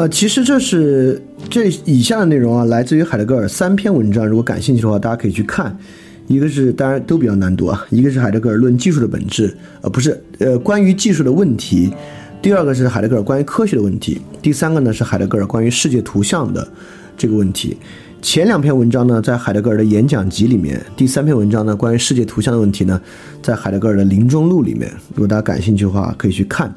[0.00, 4.26] 呃，其实这是这以下的内容啊，来自于海德格尔三篇文章。
[4.26, 5.76] 如果感兴趣的话，大家可以去看。
[6.26, 11.92] 一个是当然都比较难读啊，一个是海德格尔论技术的本质，呃，不是，呃，关于技术的问题。
[12.40, 14.18] 第二个是海德格尔关于科学的问题。
[14.40, 16.66] 第三个呢是海德格尔关于世界图像的
[17.14, 17.76] 这个问题。
[18.22, 22.98] 前两篇文章呢在海德格尔的演讲集里面，第三篇文章呢关于世界图像的问题呢
[23.42, 24.90] 在海德格尔的临终录里面。
[25.10, 26.74] 如果大家感兴趣的话，可以去看。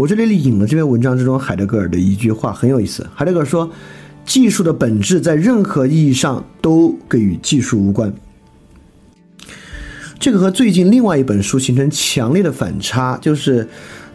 [0.00, 3.06] 我这里引了这篇文章之中海德格尔的一句话，很有意思。
[3.14, 3.70] 海德格尔说
[4.24, 8.10] ：“技术的本质在任何意义上都跟与技术无关。”
[10.18, 13.68] 这个和最近另外一本书形成强烈的反差，就是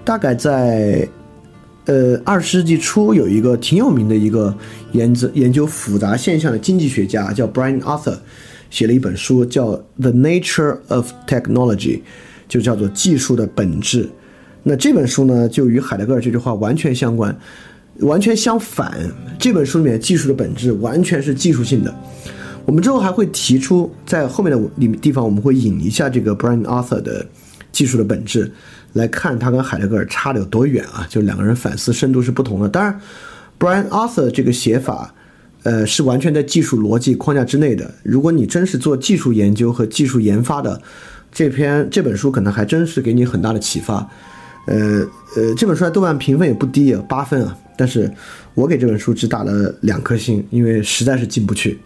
[0.03, 1.08] 大概在
[1.86, 4.58] 呃二十世纪初有一个挺有名的一个
[4.94, 8.17] 研究研究复杂现象的经济学家叫 Brian Arthur，
[8.72, 9.67] 写了一本书叫
[10.02, 11.97] 《The Nature of Technology》，
[12.50, 14.09] 就叫做技术的本质。
[14.68, 17.38] 那这本书呢，就与海德格尔这句话完全相关，
[18.00, 19.00] 完全相反。
[19.38, 21.94] 这本书里面技术的本质完全是技术性的。
[22.66, 27.24] 我们之后还会提出，在后面的里地方，我们会引一下这个 Brian Arthur 的
[27.72, 28.52] 技术的本质，
[28.94, 31.06] 来看他跟海德格尔差的有多远啊！
[31.08, 32.68] 就两个人反思深度是不同的。
[32.68, 33.00] 当然
[33.60, 35.14] ，Brian Arthur 这个写法，
[35.62, 37.94] 呃，是完全在技术逻辑框架之内的。
[38.02, 40.81] 如果你真是做技术研究和技术研发的，
[41.31, 44.09] 这篇这本书可能还真是给你很大的启发。
[44.66, 47.58] 呃呃，这本书在豆瓣评分也不低啊，八分啊。
[47.78, 48.09] 但是
[48.53, 51.80] 我给这本书只打了两颗星，因为实在是进不去。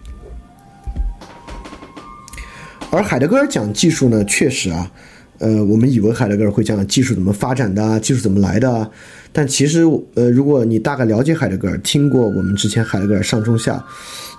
[2.91, 4.91] 而海德格尔讲技术呢，确实啊，
[5.39, 8.91] 呃，我们以为海德格尔会讲技术怎么发展的，技术怎么来的，
[9.31, 9.83] 但其实，
[10.15, 13.83] 呃，如果你大概了解海德格尔，听过我们之前海德格尔上中下，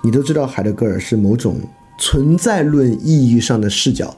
[0.03, 1.57] 你都知道海德格尔是某种
[1.99, 4.17] 存在论意义上的视角，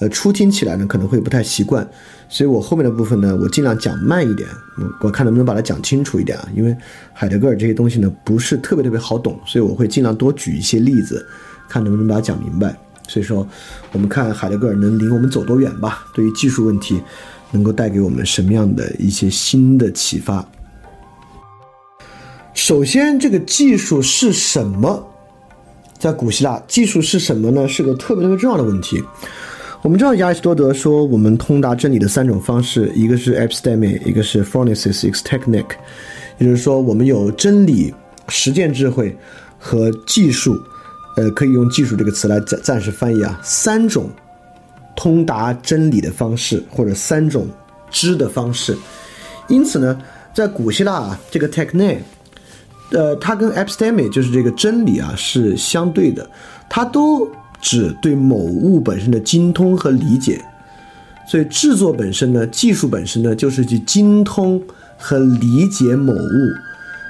[0.00, 1.86] 呃，初听起来呢可能会不太习惯，
[2.34, 6.76] 所以我后面的部分呢，我尽量讲慢一点，我我看能不能把它讲清楚一点啊，因为
[7.12, 11.24] 海德格尔这些东西呢不是特别特别好懂，所以我会尽量多举一些例子，
[11.68, 12.76] 看能不能把它讲明白。
[13.06, 13.46] 所以说，
[13.92, 16.04] 我们看海德格尔能领我们走多远吧？
[16.12, 17.00] 对于技术问题，
[17.52, 20.44] 能够带给我们什么样的一些新的启发？
[22.52, 25.06] 首先，这个技术是什么？
[26.00, 27.68] 在古希腊，技术是什么呢？
[27.68, 29.00] 是个特别特别重要的问题。
[29.84, 35.66] 我们知道亚里士多德说，我们通达真理的三种方式，一个是 episteme，一个是 phronesis，一个 technic，
[36.38, 37.94] 也就是说，我们有真理、
[38.28, 39.14] 实践智慧
[39.58, 40.58] 和技术。
[41.18, 44.08] 呃，可以用“技术”这个词来暂暂时翻译啊，三种
[44.96, 47.46] 通达真理的方式，或者三种
[47.90, 48.74] 知的方式。
[49.48, 50.00] 因此呢，
[50.32, 51.98] 在古希腊啊，这个 techne，
[52.90, 56.26] 呃，它跟 episteme 就是这个真理啊是相对的，
[56.70, 57.30] 它都
[57.64, 60.38] 指对某物本身的精通和理解。
[61.26, 64.62] 所以制作本身呢，技术本身呢，就是去精通
[64.98, 66.52] 和理解某物。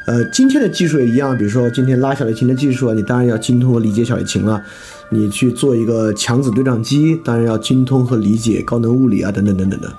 [0.07, 4.63] 呃，今天的技术也一样，比如说今天拉小提琴的技术啊，你当然要精通和理解小提琴了；
[5.11, 9.93] 你去做一个强子对撞机，当然要精通和理解高能物理啊，等等等等的。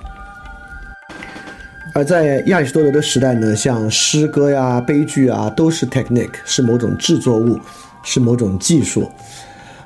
[1.92, 7.58] 而在亚里士多德的时代呢，像诗歌呀、悲剧啊，都是 technique，是某种制作物，
[8.02, 9.10] 是某种技术。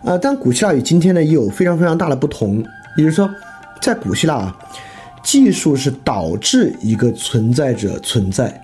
[0.03, 2.65] 呃，但古希腊与今天呢，也有非常非常大的不同。
[2.97, 3.29] 也就是说，
[3.81, 4.57] 在古希腊啊，
[5.23, 8.61] 技术是导致一个存在者存在。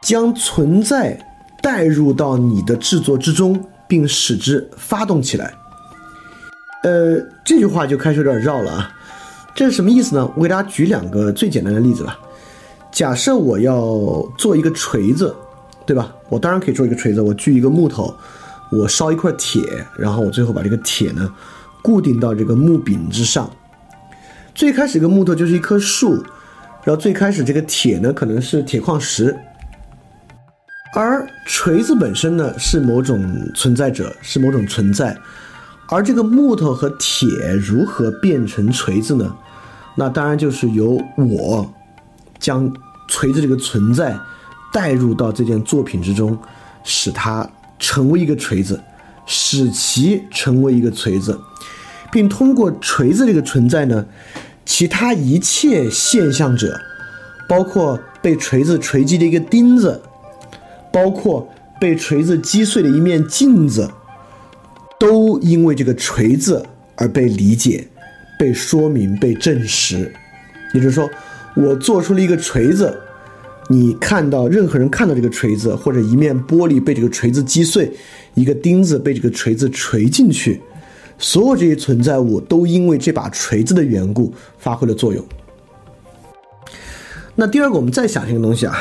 [0.00, 1.18] 将存在
[1.60, 5.52] 带入到你的制作之中，并使之发动起来。
[6.84, 8.90] 呃，这句话就开始有点绕了啊。
[9.56, 10.30] 这是什么意思呢？
[10.36, 12.16] 我给大家举两个最简单的例子吧。
[12.92, 15.34] 假设我要做一个锤子，
[15.84, 16.14] 对吧？
[16.28, 17.20] 我当然可以做一个锤子。
[17.20, 18.14] 我锯一个木头，
[18.70, 21.32] 我烧一块铁，然后我最后把这个铁呢
[21.82, 23.50] 固定到这个木柄之上。
[24.54, 26.14] 最开始，这个木头就是一棵树，
[26.84, 29.36] 然后最开始这个铁呢可能是铁矿石。
[30.94, 33.22] 而锤子本身呢，是某种
[33.54, 35.16] 存在者，是某种存在。
[35.90, 39.34] 而这个木头和铁如何变成锤子呢？
[39.94, 41.70] 那当然就是由我
[42.38, 42.72] 将
[43.06, 44.18] 锤子这个存在
[44.72, 46.36] 带入到这件作品之中，
[46.84, 47.48] 使它
[47.78, 48.80] 成为一个锤子，
[49.26, 51.38] 使其成为一个锤子，
[52.10, 54.06] 并通过锤子这个存在呢，
[54.64, 56.78] 其他一切现象者，
[57.48, 60.02] 包括被锤子锤击的一个钉子。
[60.90, 61.46] 包括
[61.78, 63.88] 被锤子击碎的一面镜子，
[64.98, 66.64] 都因为这个锤子
[66.96, 67.86] 而被理解、
[68.38, 70.10] 被说明、被证实。
[70.72, 71.08] 也就是说，
[71.54, 72.98] 我做出了一个锤子，
[73.70, 77.92] 你看到任何人看到这个锤子，或者一面玻璃被这个锤子击碎，
[78.32, 80.60] 一个钉子被这个锤子锤进去，
[81.18, 85.22] 所有这些存在物都因为这把锤子的缘故发挥了作用。
[87.34, 88.76] 那第二个，我们再想一个东西啊。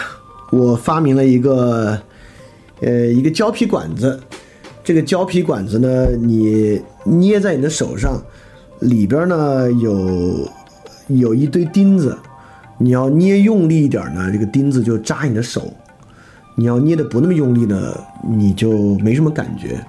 [0.51, 2.01] 我发明了一个，
[2.79, 4.17] 呃，一个胶皮管子。
[4.81, 8.23] 这个胶皮管子呢，你捏在你的手上，
[8.79, 10.49] 里边呢有
[11.07, 12.17] 有一堆钉子。
[12.77, 15.61] 你要捏用力一点呢，这个钉子就扎你的手；
[16.55, 17.93] 你要捏的不那么用力呢，
[18.27, 19.83] 你就没什么感觉。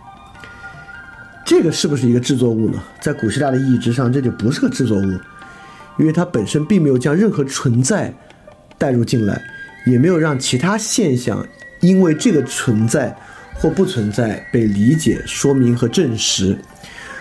[1.44, 2.82] 这个是不是一个制作物呢？
[3.00, 5.11] 在古希腊的意义之上，这就不是个制作物，
[5.99, 8.12] 因为它本身并没有将任何存在
[8.76, 9.41] 带入进来，
[9.87, 11.46] 也没有让其他现象
[11.81, 13.17] 因为这个存在。
[13.61, 16.56] 或不存在被理解、说明和证实。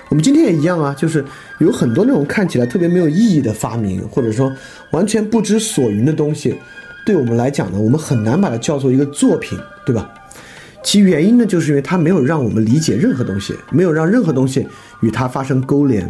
[0.09, 1.23] 我们今天也一样啊，就是
[1.59, 4.51] 有很多那种看起来特别没有意义的发明，或者说
[4.91, 6.55] 完全不知所云的东西，
[7.05, 10.09] 对我们来讲呢，我们很难把它叫做一个作品，对吧？
[10.83, 14.65] 其原因呢，就是因为它没有让我们理解任何东西，没有让任何东西
[15.01, 16.09] 与它发生勾连。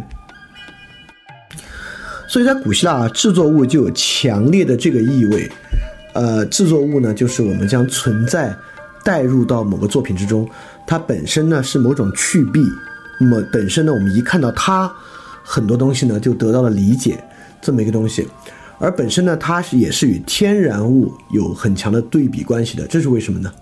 [2.28, 5.50] 所以在古希腊，啊制作物就有强烈的这个意味。
[6.12, 8.54] 呃，制作物呢，就是我们将存在。
[9.04, 10.46] 带入到某个作品之中，
[10.86, 12.60] 它本身呢是某种去弊，
[13.18, 14.92] 那么本身呢，我们一看到它，
[15.42, 17.22] 很多东西呢就得到了理解，
[17.60, 18.26] 这么一个东西，
[18.78, 23.52] 而本身呢，它是也是与天然物有很强的对比关系的，这是为什么呢？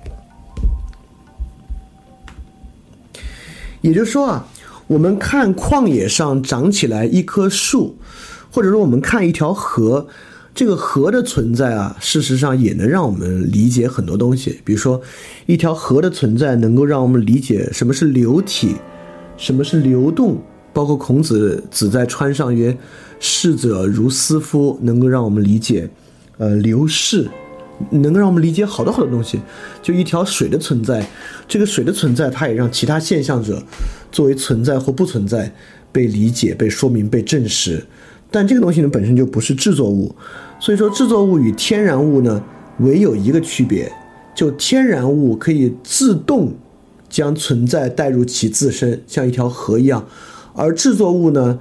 [3.80, 4.46] 也就是说啊，
[4.86, 7.96] 我们看旷野上长起来一棵树，
[8.50, 10.06] 或者说我们看一条河。
[10.54, 14.58] 这个河的存在啊，事实上也能让我们理解很多东西。
[14.64, 14.98] 比如说，
[15.44, 18.74] 一条河的存在能够让我们理解什么是流体，
[19.36, 20.36] 什么是流动。
[20.72, 22.76] 包括孔子“子在川上曰：
[23.18, 25.88] 逝者如斯夫”，能够让我们理解，
[26.36, 27.26] 呃，流逝，
[27.88, 29.40] 能够让我们理解好多好多东西。
[29.82, 31.08] 就一条水的存在，
[31.48, 33.62] 这个水的存在，它也让其他现象者
[34.12, 35.50] 作为存在或不存在
[35.90, 37.82] 被理解、被说明、被证实。
[38.30, 40.14] 但这个东西呢，本身就不是制作物。
[40.60, 42.44] 所以说，制作物与天然物呢，
[42.80, 43.90] 唯有一个区别，
[44.34, 46.52] 就天然物可以自动
[47.08, 50.00] 将存在带入其自身，像一条河一样；
[50.54, 51.58] 而制作物呢，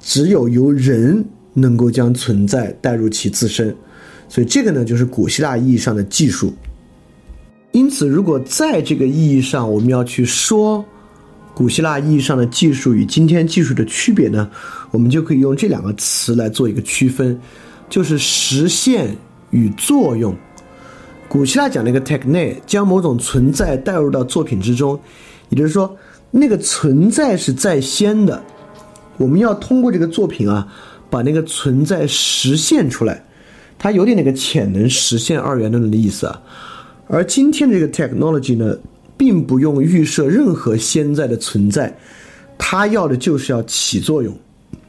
[0.00, 1.24] 只有由人
[1.54, 3.74] 能够将存在带入其自身。
[4.28, 6.52] 所以这个呢，就是古希腊意义上的技术。
[7.72, 10.84] 因此，如果在这个意义上，我们要去说
[11.54, 14.50] 古希腊意义上的技术与今天技术的区别呢，
[14.90, 17.38] 我们就可以用这两个词来做一个区分。
[17.90, 19.16] 就是实现
[19.50, 20.36] 与作用。
[21.28, 24.98] 古希腊讲那个 techne，将某种存在带入到作品之中，
[25.50, 25.94] 也就是说，
[26.30, 28.42] 那个存在是在先的。
[29.18, 30.66] 我们要通过这个作品啊，
[31.10, 33.22] 把那个存在实现出来。
[33.78, 36.40] 它有点那个潜能实现二元论的意思啊。
[37.06, 38.76] 而今天这个 technology 呢，
[39.16, 41.94] 并不用预设任何现在的存在，
[42.56, 44.34] 它要的就是要起作用。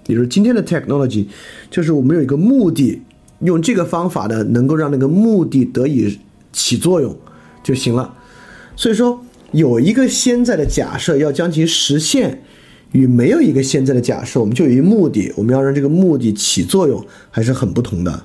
[0.07, 1.27] 也就是今天的 technology，
[1.69, 2.99] 就是我们有一个目的，
[3.41, 6.17] 用这个方法呢，能够让那个目的得以
[6.51, 7.15] 起作用
[7.63, 8.13] 就行了。
[8.75, 9.19] 所以说，
[9.51, 12.41] 有一个现在的假设要将其实现，
[12.91, 18.23] 与没有一个现在的假设，我们就有一目的，我们要让这个目的起作用，还是很不同的。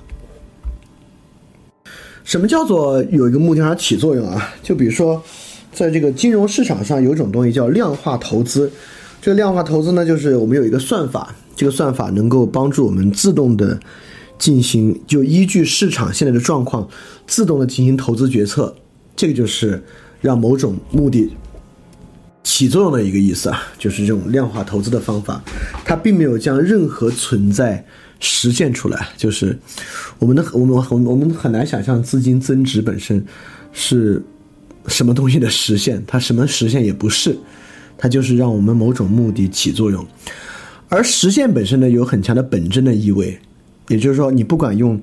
[2.23, 4.53] 什么叫做有一个目的让它起作用啊？
[4.63, 5.21] 就比如说，
[5.71, 8.71] 在这个金融市场上有一种东西叫量化投资。
[9.21, 13.79] 这个量化投资呢，就是我们有一个算法，这个算法能够帮助我们自动的
[14.37, 16.87] 进行，就依据市场现在的状况，
[17.25, 18.75] 自动的进行投资决策。
[19.15, 19.83] 这个就是
[20.21, 21.29] 让某种目的
[22.43, 25.43] 起作用的一个意思啊，就是这种量化投资的方法，
[25.83, 27.85] 它并没有将任何存在
[28.19, 29.07] 实现出来。
[29.17, 29.57] 就是
[30.19, 33.25] 我们的我们很我们很难想象资金增值本身
[33.71, 34.21] 是
[34.87, 37.37] 什么东西的实现，它什么实现也不是。
[37.97, 40.05] 它就是让我们某种目的起作用，
[40.89, 43.39] 而实现本身呢有很强的本真的意味，
[43.87, 44.99] 也就是说，你不管用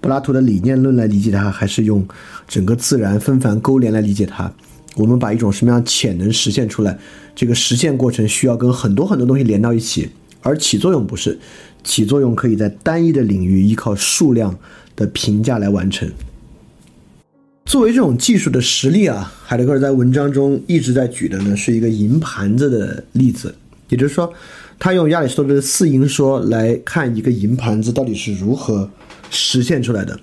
[0.00, 2.06] 柏拉图的理念论来理解它，还是用
[2.46, 4.52] 整个自然纷繁勾连来理解它，
[4.96, 6.98] 我们把一种什么样潜能实现出来，
[7.34, 10.08] 这个实现过程需要跟很多很多东西连到一起，
[10.40, 11.38] 而起作用不是，
[11.84, 14.56] 起作用可以在单一的领域依靠数量
[14.96, 16.10] 的评价来完成。
[17.64, 23.54] 作为这种技术的实例啊，海德格尔在文章中一直在举的呢，是一个银盘子的例子。
[23.88, 24.32] 也就是说，
[24.82, 28.90] 他用亚里士多德的四因说来看一个银盘子到底是如何
[29.30, 30.18] 实现出来的。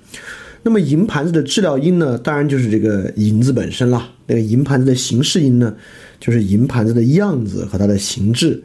[0.63, 4.09] 那么，银盘子的质料因呢，当然就是这个银子本身了。
[4.27, 5.73] 那个银盘子的形式因呢，
[6.19, 8.61] 就是银盘子的样子和它的形制。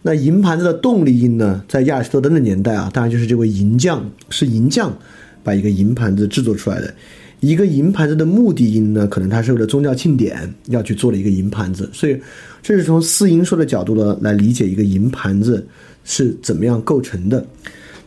[0.00, 4.96] 那银盘子的动力因呢，在亚里士多德的年代啊，当然就是这位银匠，是银匠
[5.44, 6.94] 把一个银盘子制作出来的。
[7.40, 12.18] 一个银盘子的目的因呢，可能它是为了宗教庆典要去做了一个银盘子，所以
[12.62, 15.66] 这是从四因说的角度呢来理解一个银盘子
[16.04, 17.46] 是怎么样构成的。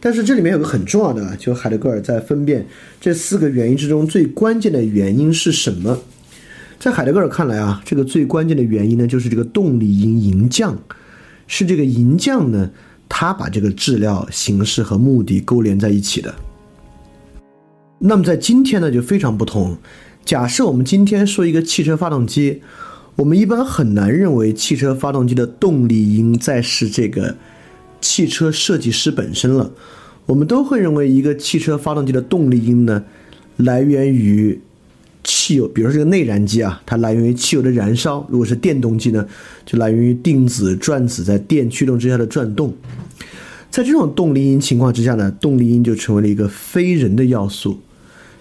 [0.02, 2.66] 但是这里面有个很重要的，就海德格尔在分辨
[3.00, 6.00] 这四个原因之中最关键的原因是什么？
[6.80, 10.78] 在海德格尔看来啊，这个最关键的原因呢，就是这个动力因银降，
[11.48, 12.72] 是这个银降呢，
[13.08, 16.34] 它把这个质料、形式和目的勾连在一起的。
[18.02, 19.78] 那么在今天呢，就非常不同。
[20.24, 22.62] 假设我们今天说一个汽车发动机，
[23.18, 27.36] 我们一般很难认为汽车发动机的动力因在是这个
[28.00, 29.72] 汽车设计师本身了。
[30.26, 33.04] 我们都会认为一个汽车发动机的动力因呢，
[33.58, 34.62] 来源于
[35.26, 39.28] 汽油，比如说这个内燃机啊，它来源于汽油的燃烧；如果是电动机呢，
[39.66, 42.74] 就来源于定子、转子在电驱动之下的转动。
[43.70, 47.78] 在这种动力因情况之下呢，动力因就成为了一个非人的要素。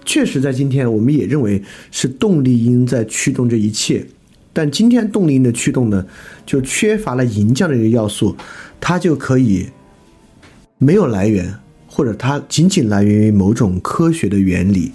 [0.09, 4.07] 确实，在今天，我们也认为是动力因在驱动这一切，
[4.55, 6.03] 但今天动力因的驱动呢，
[6.47, 8.35] 就缺乏了银匠的这个要素，
[8.81, 9.67] 它就可以
[10.79, 11.55] 没有来源，
[11.87, 14.93] 或者它仅仅来源于某种科学的原理。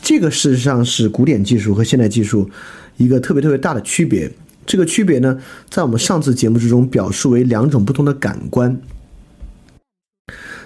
[0.00, 2.48] 这个事实上是古典技术和现代技术
[2.96, 4.32] 一个特别特别大的区别。
[4.64, 8.80] 这个区别呢，在我们上次节目之中表述为两种不同的感官。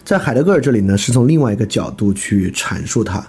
[0.04, 3.28] 在海德格尔这里呢，是从另外一个角度去阐述它。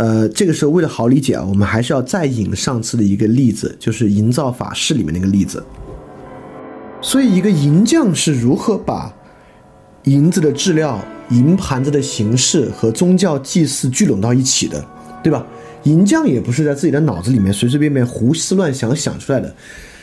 [0.00, 5.62] 呃，这个时候为了好理解啊，我们还是要再引上次的一个例子，就是营造法式里面那个例子。
[7.02, 9.14] 所以，一个银匠是如何把
[10.04, 14.82] 银子的质料、银盘子的形式和宗教祭祀聚拢到一起的，
[15.22, 15.46] 对吧？
[15.82, 19.54] 银匠也不是在自己的脑子里面随随便便胡思乱想想出来的。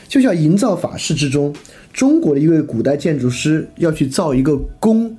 [0.06, 1.52] 就像营造法式之中，
[1.92, 5.16] 中国的一位古代建筑师要去造一个宫。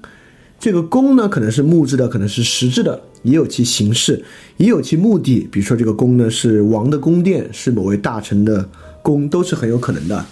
[0.58, 4.24] 这个宫呢，可能是木质的，可能是石质的，也有其形式，
[4.58, 5.48] 也有其目的。
[5.52, 8.70] 比如说，这个宫呢是王的宫殿，是某位大臣的
[9.02, 10.26] 宫，都是很有可能的。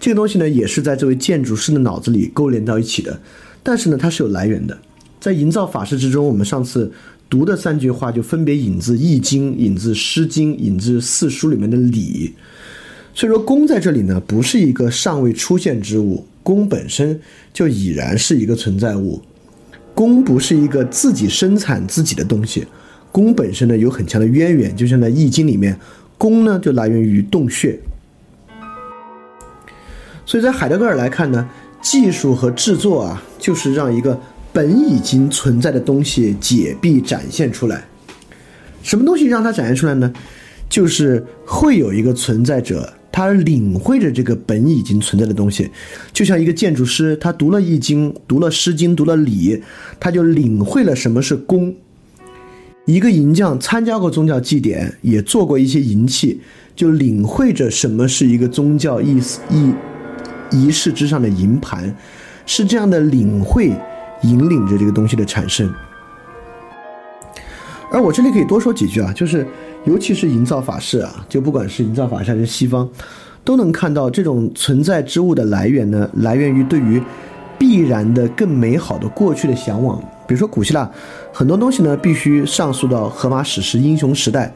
[0.00, 3.20] 这个东西呢，也是在这位建筑师的脑子里勾连到一起的。
[3.62, 4.78] 但是呢，它是有来源的。
[5.20, 6.92] 在营造法式之中，我们上次
[7.28, 12.32] 读的三句话就分别引自《易经》、引自《诗经》、引自四书里面的礼。
[13.12, 17.20] 所以说，宫在这里呢，不是一个尚未出现之物，宫本身
[17.52, 19.20] 就已然是一个存在物。
[19.98, 22.64] 弓不是一个自己生产自己的东西，
[23.10, 25.76] 弓本身呢有很强的渊源，就像在《易经》里面，
[26.16, 27.76] 弓呢就来源于洞穴。
[30.24, 31.50] 所以在海德格尔来看呢，
[31.82, 34.16] 技术和制作啊，就是让一个
[34.52, 37.82] 本已经存在的东西解闭展现出来。
[38.84, 40.12] 什么东西让它展现出来呢？
[40.68, 42.94] 就是会有一个存在者。
[43.10, 45.68] 他领会着这个本已经存在的东西，
[46.12, 49.62] 就像一个建筑师，他读了《易经》，读了《诗经》，读了礼，
[49.98, 51.74] 他就领会了什么是功。
[52.84, 56.40] 一个银匠参加过宗教祭典，也做过一些银器，
[56.76, 59.72] 就领会着什么是一个宗教意思仪
[60.50, 61.92] 仪式之上的银盘，
[62.46, 63.72] 是这样的领会
[64.22, 65.72] 引领着这个东西的产生。
[67.90, 69.44] 而我这里可以多说几句啊，就是。
[69.84, 72.86] 尤其是营造法式啊，就不管是营造法式还是西方，
[73.42, 77.00] 都能看到这种存在之物的来源呢，来源于对于
[77.58, 79.98] 必然的更美好的过去的向往。
[80.26, 80.90] 比如说古希腊，
[81.32, 84.52] 很多东西呢必须上溯到荷马史诗英雄时代，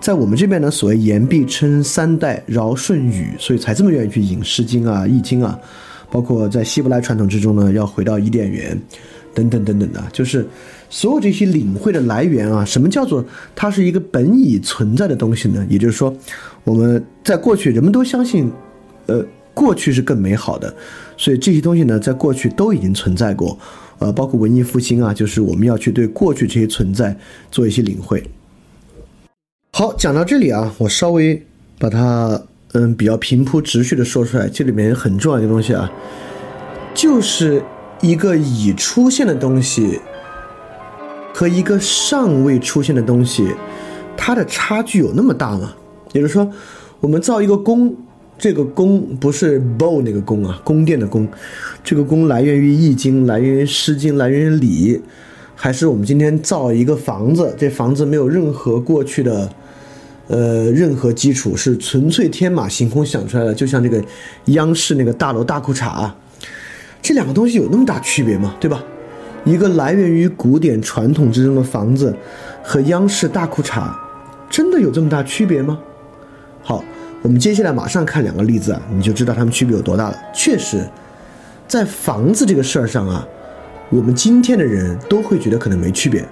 [0.00, 5.56] 在我们这边呢，所谓言必称三代尧舜禹，所以才这么愿意去引《诗经》啊、《易经》啊，
[6.10, 8.76] 包括在希伯来传统之中呢，要回到伊甸园，
[9.32, 10.44] 等等等等的，就是。
[10.92, 13.24] 所有这些领会的来源啊，什么叫做
[13.56, 15.66] 它是一个本已存在的东西呢？
[15.70, 16.14] 也就是说，
[16.64, 18.52] 我们在过去人们都相信，
[19.06, 20.72] 呃，过去是更美好的，
[21.16, 23.58] 所以这些东西呢，在过去都已经存在过，
[24.00, 27.16] 呃，包括文艺复兴啊，就是我们要去对过去这些存在
[27.50, 28.22] 做一些领会。
[29.72, 31.42] 好，讲到这里啊，我稍微
[31.78, 32.38] 把它
[32.72, 35.90] 嗯比较平铺直叙的说出来，这里面很重要的东西啊，
[36.92, 37.62] 就是
[38.02, 39.98] 一个已出现的东西。
[41.42, 43.48] 和一个尚未出现的东西，
[44.16, 45.72] 它的差距有那么大吗？
[46.12, 46.48] 也就是说，
[47.00, 47.92] 我们造一个宫，
[48.38, 51.26] 这个宫不是 bow 那个宫啊，宫殿的宫，
[51.82, 55.02] 这个宫来源于易经，来源于诗经，来源于礼，
[55.56, 59.52] 还是我们今天造一个房子，这房子没有任何过去的，
[60.28, 64.00] 呃，任何基础，是纯粹天马行空想出来的，就像这个
[64.44, 66.08] 央视那个大楼大裤衩，
[67.02, 68.54] 这两个东西有那么大区别吗？
[68.60, 68.80] 对吧？
[69.44, 72.14] 一个来源于古典传统之中的房子，
[72.62, 73.90] 和央视大裤衩，
[74.48, 75.78] 真的有这么大区别吗？
[76.62, 76.84] 好，
[77.22, 80.16] 我们接下来马上看两个例子啊，你就知道它们区别有多大了。
[80.32, 80.88] 确实，
[81.66, 83.26] 在房子这个事儿上啊，
[83.90, 86.24] 我们今天的人都会觉得可能没区别。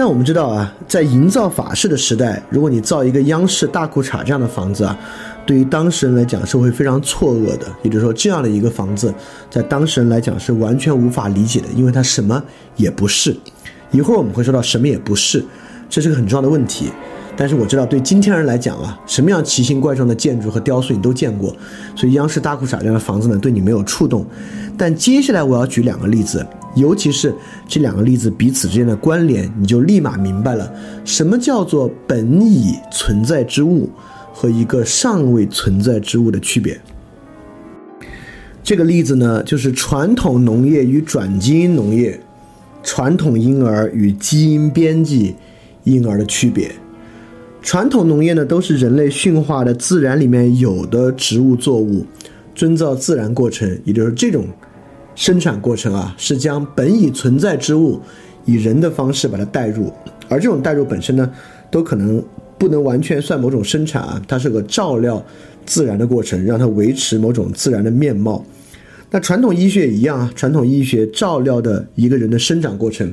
[0.00, 4.98] 但我们知道啊，在营造法式的时代，如果你造一个央视大裤衩这样的房子啊，
[5.44, 7.66] 对于当事人来讲是会非常错愕的。
[7.82, 9.12] 也就是说，这样的一个房子，
[9.50, 12.42] 在当事人来讲是完全无法理解的，因为它什么
[12.76, 13.36] 也不是。
[13.90, 15.44] 一会儿我们会说到什么也不是，
[15.90, 16.90] 这是个很重要的问题。
[17.36, 21.56] 但是我知道，对今天人来讲啊，什么样奇形怪状的建筑和雕塑你都见过，
[21.96, 24.26] 所以央视大裤衩这样的房子呢，对你没有触动。
[24.76, 27.34] 但接下来我要举两个例子，尤其是
[27.66, 30.70] 这两个例子彼此之间的关联，你就立马明白了
[31.04, 33.88] 什么叫做本已存在之物
[34.32, 36.78] 和一个尚未存在之物的区别。
[38.62, 42.20] 这个例子呢，就是传统农业与转基因农业，
[42.82, 45.34] 传统婴儿与基因编辑
[45.84, 46.70] 婴儿的区别。
[47.62, 52.04] 传统农业呢，都是人类驯化的自然里面有的植物作物，
[52.54, 54.46] 遵照自然过程，也就是这种
[55.14, 58.00] 生产过程啊，是将本已存在之物
[58.46, 59.92] 以人的方式把它带入，
[60.28, 61.30] 而这种带入本身呢，
[61.70, 62.22] 都可能
[62.58, 65.22] 不能完全算某种生产啊，它是个照料
[65.66, 68.42] 自然的过程，让它维持某种自然的面貌。
[69.10, 73.12] 那传统医学也一样啊，传统医学照料的一个人的生长过程，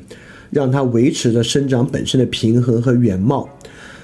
[0.50, 3.48] 让它维持着生长本身的平衡和原貌。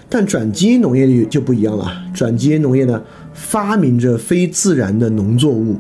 [0.09, 1.91] 但转基因农业就不一样了。
[2.13, 3.01] 转基因农业呢，
[3.33, 5.77] 发明着非自然的农作物，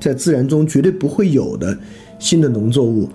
[0.00, 1.76] 在自然中绝对不会有的
[2.18, 3.08] 新的农作物；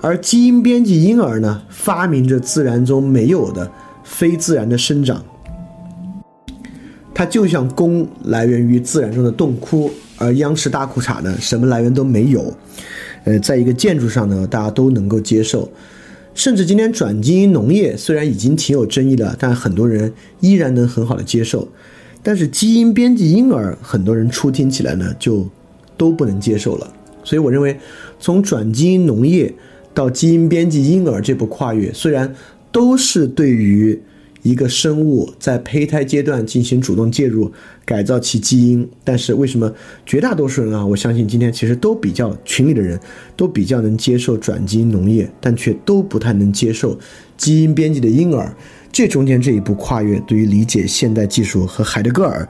[0.00, 3.70] 而基因编辑婴儿呢，发明着自然中没有的
[4.02, 5.24] 非自然的生长。
[7.14, 12.52] 它就像弓来源于自然中的洞窟，而央视大裤衩呢，什么来源都没有。
[13.22, 15.70] 呃，在一个建筑上呢，大家都能够接受。
[16.34, 21.68] 甚至今天转基因农业虽然已经挺有争议的，但很多人依然能很好的接受。
[22.22, 25.48] 但是基因编辑婴儿，很多人初听起来呢就
[25.96, 26.92] 都不能接受了。
[27.22, 27.78] 所以我认为，
[28.18, 29.54] 从转基因农业
[29.94, 32.34] 到基因编辑婴儿这步跨越，虽然
[32.70, 34.00] 都是对于。
[34.44, 37.50] 一个生物在胚胎阶段进行主动介入
[37.82, 39.72] 改造其基因，但是为什么
[40.04, 43.00] 绝大多数人啊，我相信今天其实都比较群里的人
[43.36, 46.98] 都比较能接受转基因农业，但却都不太能接受
[47.38, 48.54] 基因编辑的婴儿。
[48.92, 52.46] 这中间这一步跨越，对于理解现代技术和海德格尔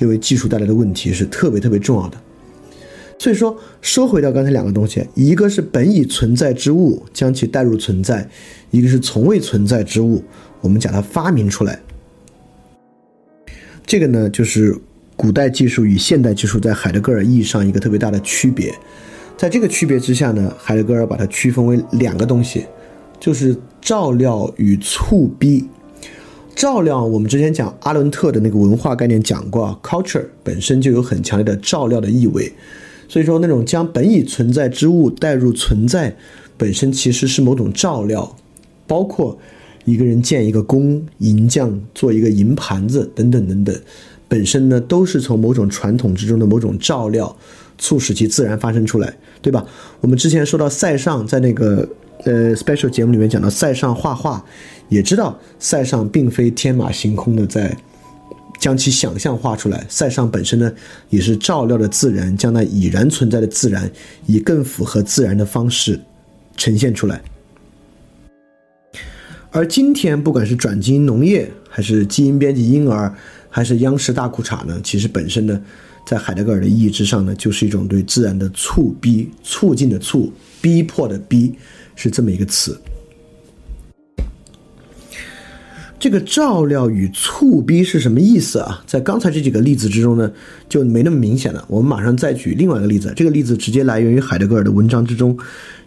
[0.00, 2.18] 因为技术带来的问题是特别特别重要的。
[3.18, 8.28] 所以说，说回到刚才两个东西，一个是本已存在之物将其带入存在，
[8.70, 10.22] 一个是从未存在之物。
[10.60, 11.78] 我们讲它发明出来，
[13.86, 14.76] 这个呢，就是
[15.14, 18.74] 古代技术与现代技术在海德格尔意义上一个特别大的区别。
[19.36, 22.66] 在这个区别之下呢，海德格尔把它区分为两个东西，
[23.20, 25.68] 就是照料与促逼。
[26.54, 32.52] 照料，我们之前讲阿伦特的那个文化概念讲过，culture 本身就有很强烈的照料的意味，
[33.08, 36.16] 所以说那种将本已存在之物带入存在，
[36.56, 38.36] 本身其实是某种照料，
[38.86, 39.38] 包括。
[39.86, 43.74] 一个人建一个宫，银匠做一个银盘子，等等等等，
[44.28, 47.34] 本身呢都是从某种传统之中的某种照料，
[47.78, 49.64] 促使其自然发生出来，对吧？
[50.00, 51.88] 我们之前说到塞尚在那个
[52.24, 54.44] 呃 special 节目里面讲到塞尚画画，
[54.88, 57.76] 也知道塞尚并非天马行空的在
[58.58, 60.72] 将其想象画出来，塞尚本身呢
[61.10, 63.88] 也是照料的自然，将那已然存在的自然
[64.26, 66.00] 以更符合自然的方式
[66.56, 67.22] 呈现出来。
[69.56, 73.10] 而今天，不管是转基因农业，还是基因编辑婴儿，
[73.48, 75.58] 还是央视大裤衩呢，其实本身呢，
[76.06, 81.54] 在海德格尔的意义之上呢，就是一种对自然的促逼、促进的促、逼迫的逼，
[81.94, 82.78] 是这么一个词。
[85.98, 88.84] 这个照料与促逼是什么意思啊？
[88.86, 90.30] 在刚才这几个例子之中呢，
[90.68, 91.64] 就没那么明显了。
[91.66, 95.34] 我们马上再举另外一个例子，这个例子直接来源于海德格尔的文章之中。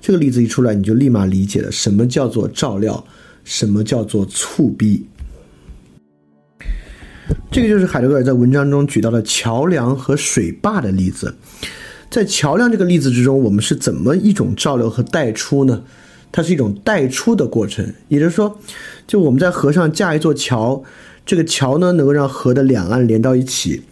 [0.02, 3.06] 这个例子一出来，你就立马理解了什么叫做照料。
[3.44, 5.06] 什么叫做促逼？
[7.52, 11.36] 这个就是海德格尔在文章中举到的桥梁和水坝的例子。
[12.10, 15.84] 在桥梁这个例子之中，我们是怎么一种照流和带出呢？
[16.32, 18.60] 它是一种带出的过程，也就是说，
[19.08, 20.84] 就我们在河上架一座桥，
[21.26, 23.84] 这个桥呢能够让河的两岸连到一起，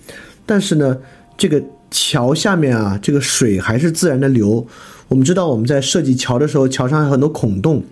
[0.46, 0.98] 但是呢，
[1.36, 4.66] 这个桥下面啊，这个水还是自然的流。
[5.08, 7.84] 我们知道我们在设计桥的时候，桥上有很多孔洞。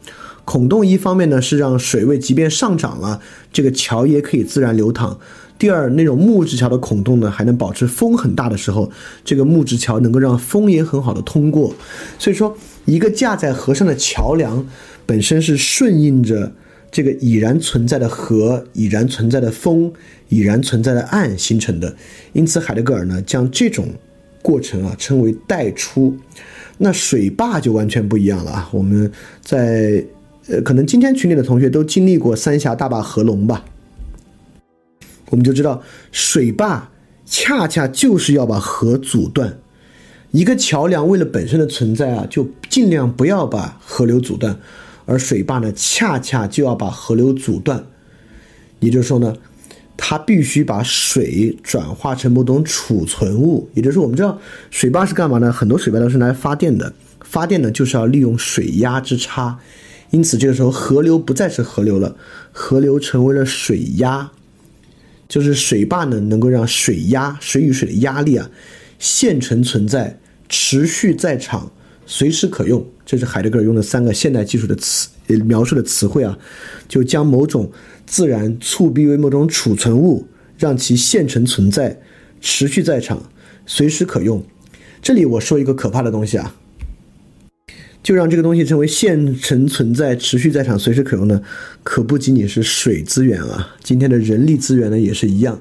[0.46, 3.20] 孔洞一方面呢是让水位即便上涨了，
[3.52, 5.20] 这个桥也可以自然流淌。
[5.58, 8.92] 第二，那种木质桥的孔洞呢还能保持风很大的时候，
[9.24, 11.74] 这个木质桥能够让风也很好的通过。
[12.20, 12.56] 所以说，
[12.86, 14.66] 一个架在河上的桥梁
[15.06, 16.52] 本身是顺应着
[16.92, 19.92] 这个已然存在的河、已然存在的风、
[20.28, 21.96] 已然存在的岸形成的。
[22.34, 23.88] 因此，海德格尔呢将这种
[24.42, 26.16] 过程啊称为带出。
[26.78, 28.70] 那水坝就完全不一样了啊！
[28.74, 29.10] 我们
[29.42, 30.04] 在
[30.48, 33.66] 呃，可能今天群里的同学都经历过三峡大坝合龙吧？
[35.32, 35.82] 我们就知道，
[36.12, 36.90] 水坝
[37.26, 39.58] 恰恰就是要把河阻断。
[40.32, 44.56] 一个桥梁为了本身的存在啊，就尽量不要把河流阻断，
[45.06, 47.84] 而水坝呢，恰恰就要把河流阻断。
[48.80, 49.36] 也就是说呢，
[49.98, 53.68] 它必须把水转化成某种储存物。
[53.74, 54.38] 也就是说，我们知道
[54.70, 55.52] 水坝是干嘛呢？
[55.52, 59.58] 很多水坝都是来发电的，发电呢就是要利用水压之差。
[60.16, 62.16] 因此，这个时候河流不再是河流了，
[62.54, 64.32] 河流成为了水压，
[65.28, 68.50] 就是水坝呢能够让水压、水与水的压力啊
[68.98, 71.70] 现成存在、持续在场、
[72.06, 72.86] 随时可用。
[73.06, 75.10] 这是海德格尔用的三个现代技术的词
[75.44, 76.40] 描述的词汇啊，
[76.88, 77.70] 就将某种
[78.06, 80.26] 自然促逼为某种储存物，
[80.58, 82.00] 让其现成存在、
[82.40, 83.22] 持续在场、
[83.66, 84.42] 随时可用。
[85.02, 86.56] 这里我说一个可怕的东西啊。
[88.06, 91.42] 就让这个东西成为现成存在、持续在场、随时可用的，
[91.82, 93.76] 可不仅仅是水资源啊。
[93.82, 95.60] 今天的人力资源呢也是一样，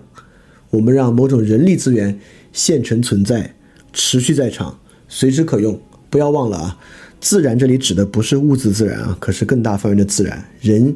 [0.69, 2.21] 我们让某种人力资源
[2.53, 3.55] 现成存在、
[3.95, 4.79] 持续在场、
[5.09, 5.81] 随时可用。
[6.11, 6.79] 不要忘了啊，
[7.19, 10.95] 自然这里指的不是物质自然啊，可是更大范围的自然，人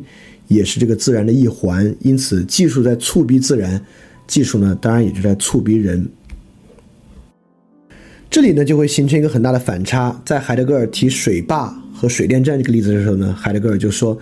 [0.49, 1.97] 也是这个自然的一环。
[2.01, 3.83] 因此，技术在促逼自然，
[4.27, 6.07] 技术呢当然也就在促逼人。
[8.31, 10.21] 这里呢就会形成一个很大的反差。
[10.25, 14.19] 在海德格尔提水坝和水电站这个例子的时候呢，海德格尔就说，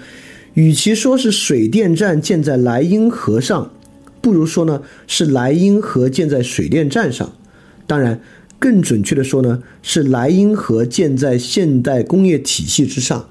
[0.55, 3.73] 与其说是水电站建在莱茵河上，
[4.21, 7.33] 不如说呢是莱茵河建在水电站上。
[7.87, 8.21] 当然，
[8.59, 13.29] 更准确的说呢是莱茵河建在现代工业体系之上。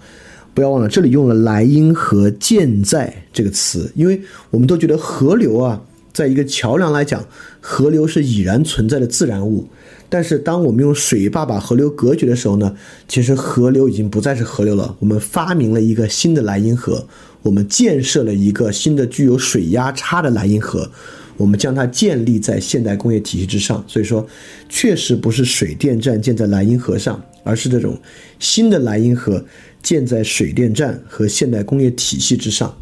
[0.54, 5.82] 不要忘了，这里用了“莱茵河建在”这个词，因为我们都觉得河流啊，
[6.14, 7.22] 在一个桥梁来讲，
[7.68, 9.68] 河流是已然存在的自然物。
[10.08, 12.76] 但是，当我们用水坝把河流隔绝的时候呢，
[13.08, 14.96] 其实河流已经不再是河流了。
[15.00, 17.08] 我们发明了一个新的莱茵河，
[17.42, 20.90] 我们建设了一个新的具有水压差的莱茵河，
[21.38, 23.84] 我们将它建立在现代工业体系之上。
[23.88, 24.26] 所以说，
[24.70, 28.00] 确实不是水电站建在莱茵河上，而是这种
[28.38, 29.44] 新的莱茵河
[29.82, 32.78] 建在水电站和现代工业体系之上。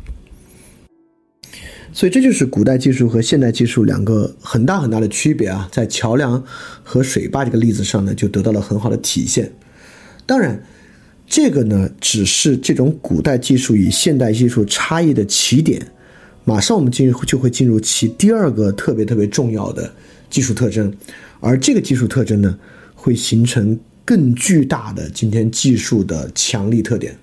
[1.94, 6.44] 所以这就是古代技术和现代技术两个很大很大的区别啊，在桥梁
[6.84, 9.52] 和水坝这个例子上呢，就得到了很好的体现。
[10.26, 10.64] 当然，
[11.28, 15.86] 这个呢只是这种古代技术与现代技术差异的起点。
[16.46, 19.94] 马上我们进入就会进入其第二个特别特别重要的
[20.30, 20.92] 技术特征，
[21.40, 22.58] 而这个技术特征呢，
[22.96, 27.16] 会形成更巨大的今天技术的强力特点。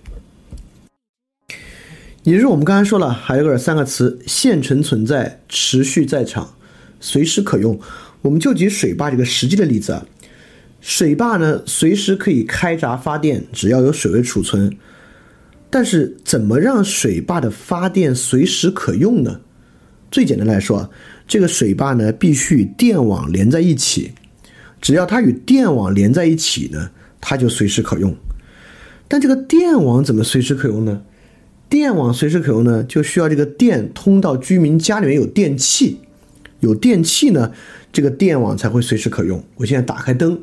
[2.23, 6.55] 也就是我们刚才说了，海格尔三个词：现成存在、持续在场、
[7.01, 7.81] 随时可用。
[8.21, 10.05] 我们就举水坝这个实际的例子啊，
[10.83, 14.77] 水坝呢随时可以开闸发电，只要有水位储存。
[15.71, 19.41] 但是怎么让水坝的发电随时可用呢？
[20.11, 20.91] 最简单来说，
[21.27, 24.13] 这个水坝呢必须与电网连在一起，
[24.83, 28.15] 只要它与电网连在一起呢，它就随时可用。
[29.09, 31.01] 但这个电网怎么随时可用呢？
[31.71, 35.99] 电网随时可用呢，就需要这个电通到居民家里面有电器，
[36.59, 37.53] 有电器呢，
[37.93, 39.43] 这个电网才会随时可用。
[39.55, 40.39] 我现在打开灯，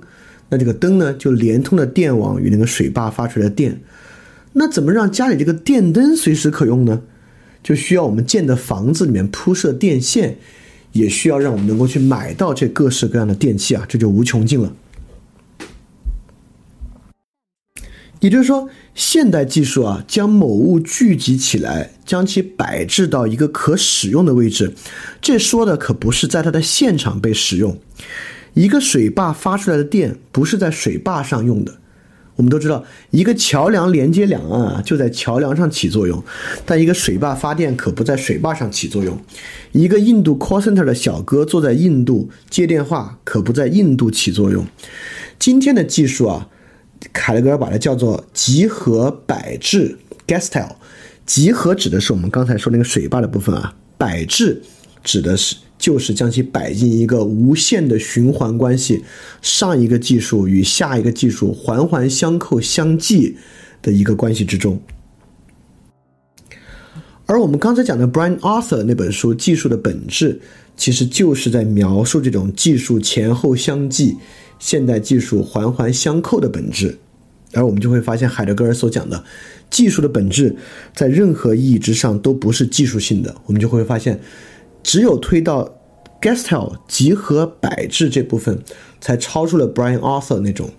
[0.48, 3.78] 那这个灯呢就连通了电网与那个水坝发出来的电。
[4.54, 7.02] 那怎么让家里这个电灯随时可用呢？
[7.62, 10.38] 就需要我们建的房子里面铺设电线，
[10.94, 14.74] 也需要让我们能够去买到这各式各样的电器啊，这就无穷尽了。
[18.20, 24.74] 也就是说，现代技术啊，将某物聚集起来，将其摆置到一个可使用的位置。
[25.22, 27.80] 这说的可不是在它的现场被使用。
[28.56, 31.78] 一个水坝发出来的电不是在水坝上用的。
[32.38, 36.24] 我们都知道，一个桥梁连接两岸啊，就在桥梁上起作用。
[36.66, 39.16] 但一个水坝发电可不在水坝上起作用。
[39.74, 44.66] 一个印度 call center 的小哥坐在印度接电话，可不在印度起作用。
[45.38, 46.50] 今天的技术啊。
[47.20, 50.76] 凯勒格尔把它叫做集合摆置 （gestile）。
[51.26, 54.62] 集合指的是我们刚才说那个水坝的部分啊，摆置
[55.04, 59.04] 指的是就是将其摆进一个无限的循环关系，
[59.42, 63.36] 上一个技术与下一个技术环环相扣相继
[63.82, 64.80] 的一个关系之中。
[67.26, 70.34] 而我们刚才讲的 Brian Arthur 那本书《技术的本质》，
[70.78, 74.16] 其实就是在描述这种技术前后相继。
[74.60, 76.98] 现代技术环环相扣的本质，
[77.58, 79.24] 而我们就会发现海德格尔所讲的
[79.72, 80.56] 技术的本质，
[80.94, 83.36] 在任何意义之上都不是技术性的。
[83.48, 84.20] 我们就会发现，
[84.84, 85.68] 只有推到
[86.22, 88.60] Gestalt 集合摆置这部分，
[89.02, 90.70] 才超出了 Brian Arthur 那种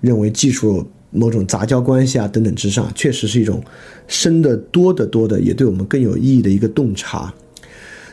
[0.00, 3.62] 认为技术某种杂交关系啊等等之上，确实是一种
[4.08, 7.32] 深的多得多的，也对我们更有意义的一个洞察。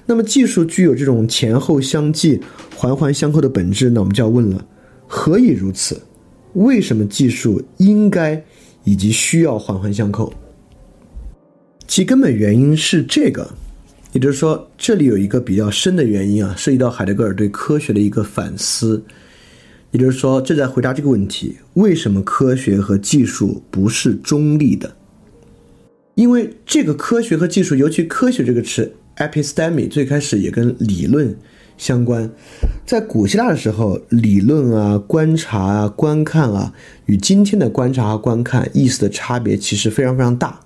[0.06, 2.40] 那么技术具有这种前后相继、
[2.76, 4.66] 环环相扣的本质，那我们就要问了：
[5.08, 6.02] 何以如此？
[6.54, 8.44] 为什么技术应该
[8.84, 10.34] 以及需要环环相扣？
[11.88, 13.50] 其根本原因是这个，
[14.14, 19.04] 也就是说，这里有一个比较深的原因啊，涉及到海德格尔对科学的一个反思。
[19.92, 24.96] 也就是说，这在回答这个问题：为什么科学和技术不是中立的？
[26.16, 31.36] 因为这个科学和技术，尤其“科学”这个词 （episteme） 最开始也跟理论
[31.82, 32.30] 相关。
[32.86, 36.72] 在古希腊的时候，理论啊、观察啊、观看啊，
[37.08, 40.60] 与今天的观察和观看意思的差别其实非常非常大。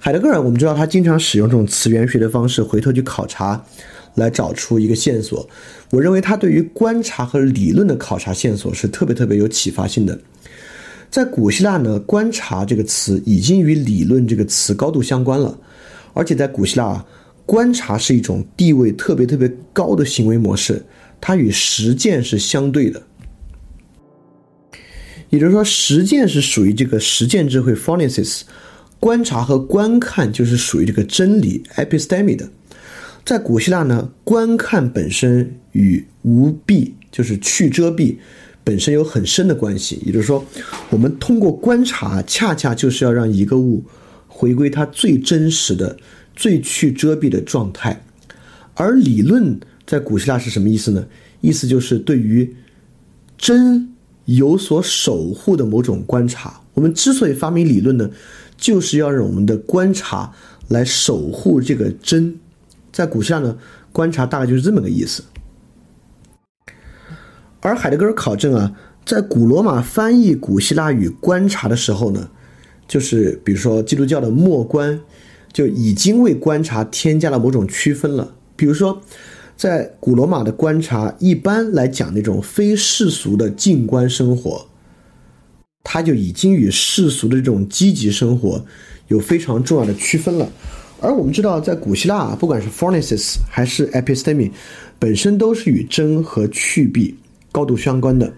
[0.00, 3.64] 海德格尔，我们知道他经常使用这种词源学的方式，回头去考察。
[4.16, 5.44] 来找出一个线索，
[5.90, 10.16] 我认为他对于观察和理论的考察线索是特别特别有启发性的。
[11.10, 15.58] 在古希腊呢，观察这个词已经与理论这个词高度相关了，
[16.12, 17.04] 而且在古希腊，
[17.46, 20.84] 观察是一种地位特别特别高的行为模式，
[21.20, 23.02] 它与实践是相对的。
[25.30, 28.42] 也就是说，实践是属于这个实践智慧 （phronesis），
[29.00, 32.48] 观察和观看就是属于这个真理 （episteme） 的。
[33.24, 38.16] 在古希腊呢，观看本身与无蔽，就是去遮蔽，
[38.62, 40.00] 本身有很深的关系。
[40.06, 40.44] 也就是说，
[40.90, 43.82] 我们通过观察，恰恰就是要让一个物
[44.28, 45.96] 回归它最真实的、
[46.34, 48.04] 最去遮蔽的状态。
[48.74, 51.06] 而理论在古希腊是什么意思呢？
[51.40, 52.56] 意思就是对于
[53.36, 53.88] 真
[54.24, 56.60] 有所守护的某种观察。
[56.72, 58.10] 我们之所以发明理论呢，
[58.56, 60.32] 就是要让我们的观察
[60.68, 62.36] 来守护这个真。
[62.90, 63.56] 在古希腊呢，
[63.92, 65.22] 观察大概就是这么个意思。
[67.60, 68.72] 而海德格尔考证啊，
[69.06, 72.28] 在古罗马翻译古希腊语“观察”的时候呢，
[72.88, 74.98] 就是比如说基督教的末观，
[75.54, 78.34] 就已经为观察添加了某种区分了。
[78.56, 79.00] 比如说，
[79.56, 84.66] 在古罗马的观察，一般来讲那种非世俗的静观生活，
[85.84, 88.64] 它就已经与世俗的这种积极生活
[89.08, 90.50] 有非常重要的区分了。
[91.00, 94.50] 而我们知道，在古希腊啊，不管是 phronesis 还是 episteme，
[94.98, 97.14] 本身都是与真和去蔽
[97.52, 98.32] 高度相关的。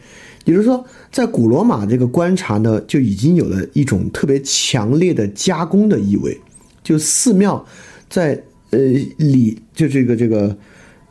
[0.44, 6.38] 也就是说，在古罗马这个观察呢，就已经有了一种特别强烈的加工的意味。
[6.86, 7.66] 就寺庙
[8.08, 8.78] 在呃
[9.18, 10.56] 里，就这个这个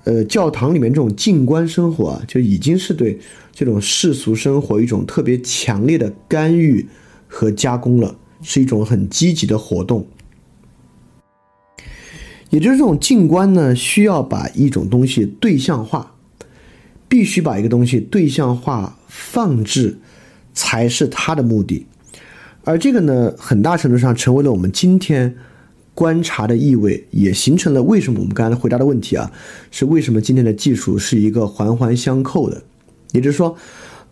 [0.06, 3.20] 呃教堂里面这种静观生活啊，就已经是对
[3.52, 6.88] 这种世俗生活一种特别强烈的干预
[7.28, 10.08] 和加工了，是一种很积极的活动。
[12.52, 16.16] 也就是这种静观呢，需要把一种东西对象化，
[17.10, 19.98] 必须把一个东西对象化放置，
[20.54, 21.86] 才是它的目的。
[22.64, 25.36] 而这个呢，很大程度上成为了我们今天
[25.96, 29.32] 观察的意味，也形成了为什么我们刚才回答的问题啊，
[29.72, 32.62] 是为什么今天的技术是一个环环相扣的。
[33.14, 33.56] 也就是说，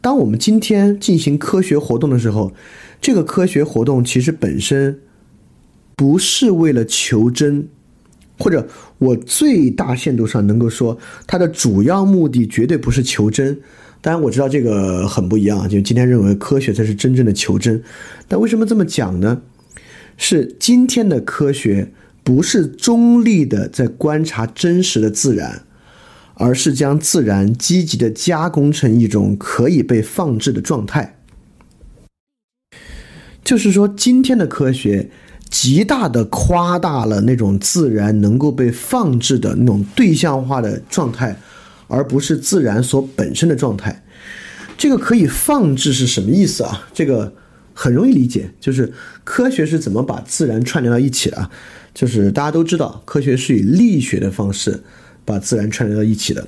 [0.02, 2.52] 当我们今天进行科学活动的时候，
[3.00, 5.02] 这个科学活动其实本身
[5.96, 7.67] 不是为了求真。
[8.39, 8.67] 或者
[8.98, 13.58] 我最大限度上能够说，它的主要目的绝对不是求真。
[14.02, 17.82] 当然我知道这个很不一样，就今天认为科学才是真正的求真。
[18.28, 19.39] 但为什么这么讲呢？
[20.17, 21.91] 是今天的科学
[22.23, 25.63] 不是中立的在观察真实的自然，
[26.36, 31.19] 而是将自然积极的加工成一种可以被放置的状态。
[33.43, 35.10] 就是说，今天的科学。
[35.49, 41.38] 极大的夸大了那种自然能够被放置的那种对象化的状态，
[41.88, 44.04] 而不是自然所本身的状态。
[44.76, 46.88] 这个可以放置是什么意思啊？
[46.91, 47.32] 这个
[47.73, 48.91] 很容易理解，就是
[49.23, 51.51] 科学是怎么把自然串联到一起的啊。
[51.93, 54.81] 就是大家都知道，科学是以力学的方式
[55.25, 56.47] 把自然串联到一起的。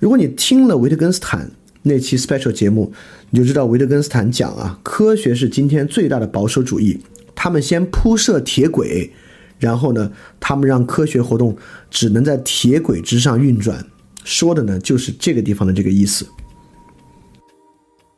[0.00, 1.50] 如果你听了维特根斯坦
[1.82, 2.92] 那期 special 节目，
[3.30, 6.98] 你就知道维特根斯坦讲啊，科学是今天最大的保守主义。
[7.36, 9.12] 他们先铺设铁轨，
[9.58, 11.56] 然后呢，他们让科学活动
[11.88, 13.86] 只能在铁轨之上运转。
[14.24, 16.26] 说的呢，就是这个地方的这个意思。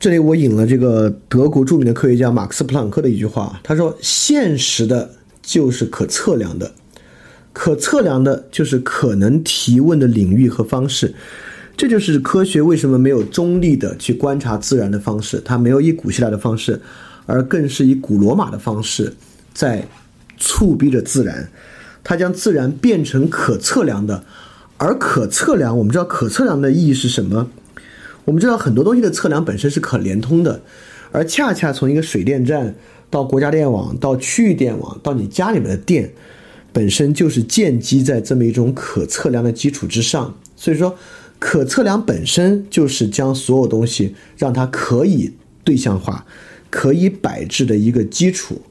[0.03, 5.09] 这里我引了这个德国著名的科学家马克思·普朗克的一句话，他说：“现实的
[5.41, 6.69] 就是可测量的，
[7.53, 11.15] 可测量的就是可能提问的领域和方式。
[11.77, 16.81] 这就是科学为什么没有中立的去观察自然的方式，它没有以古希腊的方式。”
[17.25, 19.15] 而更是以古罗马的方式，
[19.55, 19.87] 在
[20.37, 21.49] 促逼着自然，
[22.03, 24.25] 它将自然变成可测量的，
[24.79, 27.49] 而可测量，我们知道可测量的意义是什么？
[28.25, 30.63] 我们知道很多东西的测量本身是可连通的，
[31.11, 32.75] 而恰恰从一个水电站
[33.11, 36.11] 到国家电网，到区域电网，到你家里面的电，
[36.73, 40.35] 本身就是建基在这么一种可测量的基础之上。
[40.57, 40.97] 所以说，
[41.39, 45.33] 可测量本身就是将所有东西让它可以
[45.65, 46.25] 对象化、
[46.71, 48.63] 可以摆置的一个基础。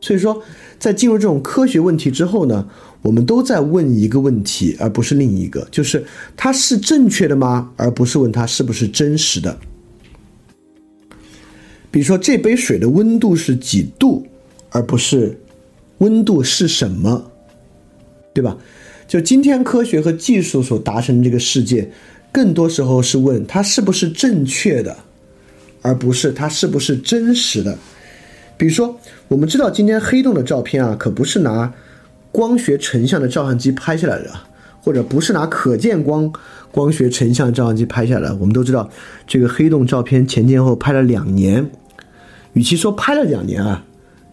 [0.00, 0.40] 所以说，
[0.78, 2.68] 在进入这种科学问题之后呢，
[3.02, 6.04] 我们都在问一个问题，而不是另一个，就是
[6.36, 7.70] 它是正确的吗？
[7.76, 9.58] 而不是问它是不是真实的。
[11.90, 14.24] 比如说，这杯水的温度是几度，
[14.70, 15.38] 而不是
[15.98, 17.30] 温度是什么，
[18.32, 18.56] 对吧？
[19.06, 21.90] 就今天科学和技术所达成的这个世界，
[22.32, 24.96] 更多时候是问它是不是正确的，
[25.82, 27.76] 而不是它是不是真实的。
[28.56, 31.70] 比如说，我们知道今天黑洞的照片啊，可不是拿
[32.32, 34.30] 光学成像的照相机拍下来的，
[34.80, 36.32] 或者不是拿可见光
[36.70, 38.32] 光学成像照相机拍下来。
[38.32, 38.88] 我们都知道，
[39.26, 41.70] 这个黑洞照片前前后后拍了两年，
[42.54, 43.84] 与其说拍了两年啊，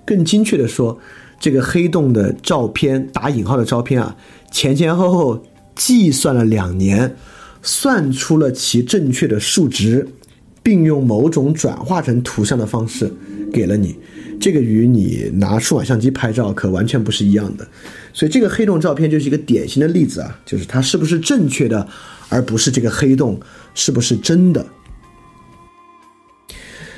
[0.05, 0.97] 更精确的说，
[1.39, 4.15] 这个黑洞的照片打引号的照片啊，
[4.49, 5.43] 前前后后
[5.75, 7.15] 计算了两年，
[7.62, 10.07] 算出了其正确的数值，
[10.63, 13.12] 并用某种转化成图像的方式
[13.51, 13.97] 给了你。
[14.39, 17.67] 这个与你拿数码相机拍照可完全不是一样的，
[18.13, 21.88] 所以这个黑洞照片就是一个典型的例子啊，就是它是不是正确的，
[22.30, 23.39] 而不是这个黑洞
[23.75, 24.65] 是不是真的。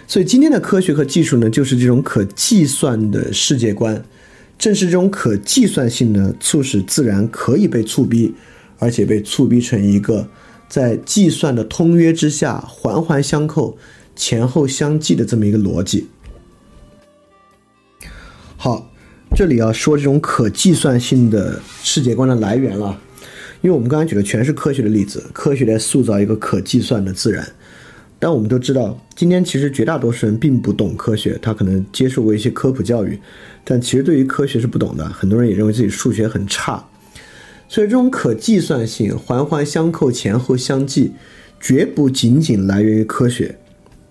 [0.07, 4.03] 所以今天的科学和技术呢，就是这种可计算的世界观，
[4.59, 8.33] 正是这种可计算性呢，促使自然可以被促逼，
[8.77, 10.27] 而且被促逼成一个
[10.67, 13.77] 在计算的通约之下环环相扣、
[14.15, 16.07] 前后相继的这么一个逻辑。
[18.63, 18.93] 好，
[19.35, 22.95] 这里要说这种可计算性的世界观的来源了，
[23.61, 27.43] 因为我们刚才举的全是科学的例子，科学在塑造一个可计算的自然。
[28.19, 33.19] 但我们都知道，今天其实绝大多数人并不懂科学，他可能接受过一些科普教育，
[33.63, 35.03] 但其实对于科学是不懂的。
[35.05, 36.87] 很多人也认为自己数学很差，
[37.67, 41.13] 所以这种可计算性环环相扣、前后相继，
[41.59, 43.57] 绝不仅仅来源于科学。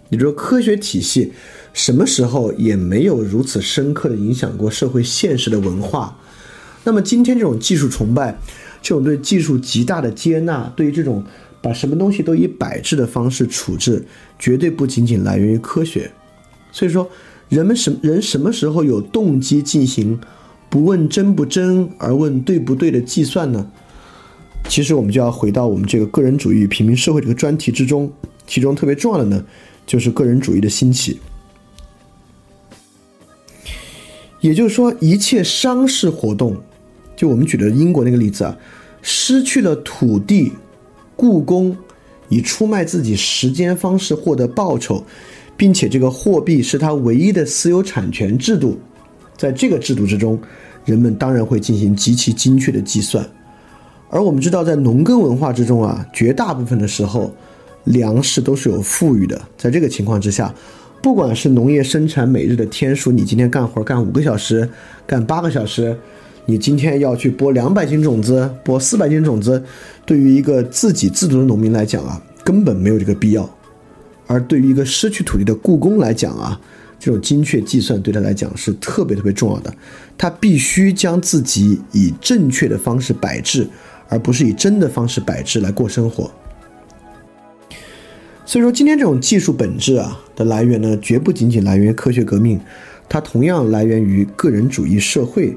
[0.09, 1.33] 也就是说，科学体系。
[1.73, 6.17] 什么时候也没有如此深刻的影响过社会现实的文化。
[6.85, 8.39] 那么今天这种技术崇拜，
[8.83, 11.23] 这种对技术极大的接纳，对于这种
[11.61, 14.05] 把什么东西都以摆置的方式处置，
[14.39, 16.11] 绝对不仅仅来源于科学。
[16.73, 17.09] 所以说，
[17.49, 20.19] 人们什人什么时候有动机进行
[20.69, 23.71] 不问真不真而问对不对的计算呢？
[24.69, 28.11] 其实我们就要回到我们这个个人主义与平民社会这个专题之中，
[28.47, 29.45] 其中特别重要的呢，
[29.87, 31.19] 就是个人主义的兴起。
[34.41, 36.57] 也就是说，一切商事活动，
[37.15, 38.57] 就我们举的英国那个例子啊，
[39.03, 40.53] 失去了土地、
[41.15, 41.77] 故宫，
[42.31, 45.05] 以出卖自己时间方式获得报酬，
[45.59, 48.79] 并且这个货币是他唯一的私有产权制度，
[49.37, 50.41] 在这个制度之中，
[50.87, 53.29] 人们当然会进行极其精确的计算。
[54.09, 57.31] 而我们知道，在农耕文化之中啊，绝大部分的时候，
[57.85, 60.55] 粮食都是有富裕的，在这个情况之下。
[61.03, 64.69] 不管是农业生产每日的天数，你今天干活干五个小时，
[65.07, 65.97] 干八个小时，
[66.45, 69.63] 你今天要去播两百斤种子，播四百斤种子，
[70.05, 73.45] 对于一个自给自足的农民来讲啊，根本没有这个必要；
[74.27, 76.61] 而对于一个失去土地的故宫来讲啊，
[76.99, 79.73] 这种精确计算对他来讲是特别特别重要的，
[80.19, 83.67] 他必须将自己以正确的方式摆置，
[84.11, 86.31] 而不是以真的方式摆置来过生活。
[88.51, 92.59] 所以说，今天这种技术本质啊的来源呢，绝不仅仅来源于科学革命，
[93.09, 95.57] 它同样来源于个人主义社会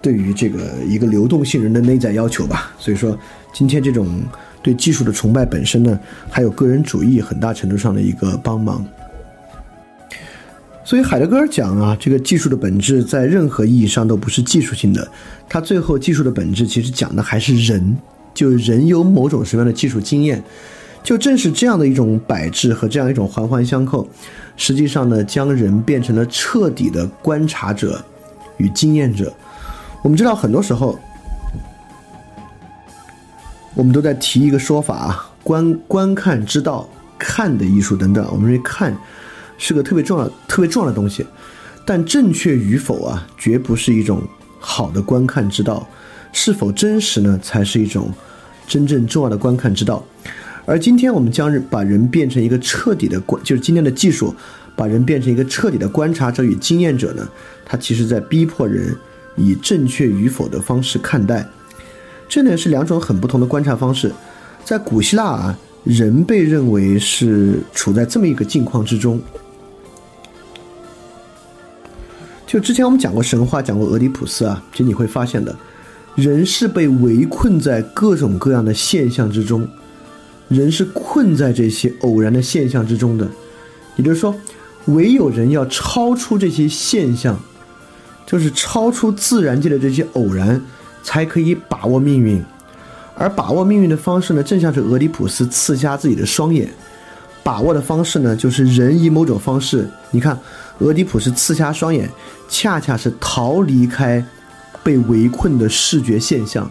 [0.00, 2.74] 对于这个一个流动性人的内在要求吧。
[2.80, 3.16] 所以说，
[3.52, 4.08] 今天这种
[4.60, 5.96] 对技术的崇拜本身呢，
[6.28, 8.84] 还有个人主义很大程度上的一个帮忙。
[10.84, 15.08] 所以海德格尔讲啊，这个技术的本质在任何意义上都不是技术性的，
[15.48, 17.96] 他最后技术的本质其实讲的还是人，
[18.34, 20.42] 就人有某种什么样的技术经验。
[21.02, 24.08] 就正是这样的一种摆置和这样一种环环相扣，
[24.56, 28.02] 实际上呢，将人变成了彻底的观察者
[28.56, 29.32] 与经验者。
[30.02, 30.98] 我们知道，很多时候
[33.74, 36.88] 我们都在提一个说法啊，观观看之道、
[37.18, 38.26] 看的艺术等等。
[38.30, 38.96] 我们认为看
[39.58, 41.26] 是个特别重要、特别重要的东西，
[41.84, 44.22] 但正确与否啊，绝不是一种
[44.60, 45.86] 好的观看之道。
[46.32, 48.10] 是否真实呢，才是一种
[48.66, 50.04] 真正重要的观看之道。
[50.64, 54.34] 而今天我们将把人变成一个彻底的观，就是今天的技术，
[54.76, 57.28] 把人变成一个彻底的观察者与经验者呢？
[57.64, 58.96] 它其实在逼迫人
[59.36, 61.46] 以正确与否的方式看待。
[62.28, 64.12] 这呢是两种很不同的观察方式。
[64.64, 69.20] 在古希腊啊，人被认为是处在这么一个境况之中，
[72.46, 75.54] 就之前我们讲过神话，讲过俄狄浦斯啊，其实你会发现的，
[76.14, 79.68] 人是被围困在各种各样的现象之中，
[80.52, 83.26] 人是困在这些偶然的现象之中的。
[83.96, 84.34] 也就是说，
[84.86, 87.38] 唯有人要超出这些现象，
[88.26, 90.60] 就是超出自然界的这些偶然，
[91.02, 92.42] 才可以把握命运。
[93.14, 96.68] 而把握命运的方式呢，正像是俄狄浦斯刺瞎自己的双眼。
[97.44, 100.38] 把握的方式呢，就是人以某种方式，你看，
[100.78, 102.08] 俄狄浦斯刺瞎双眼，
[102.48, 104.24] 恰恰是逃离开
[104.82, 106.70] 被围困的视觉现象。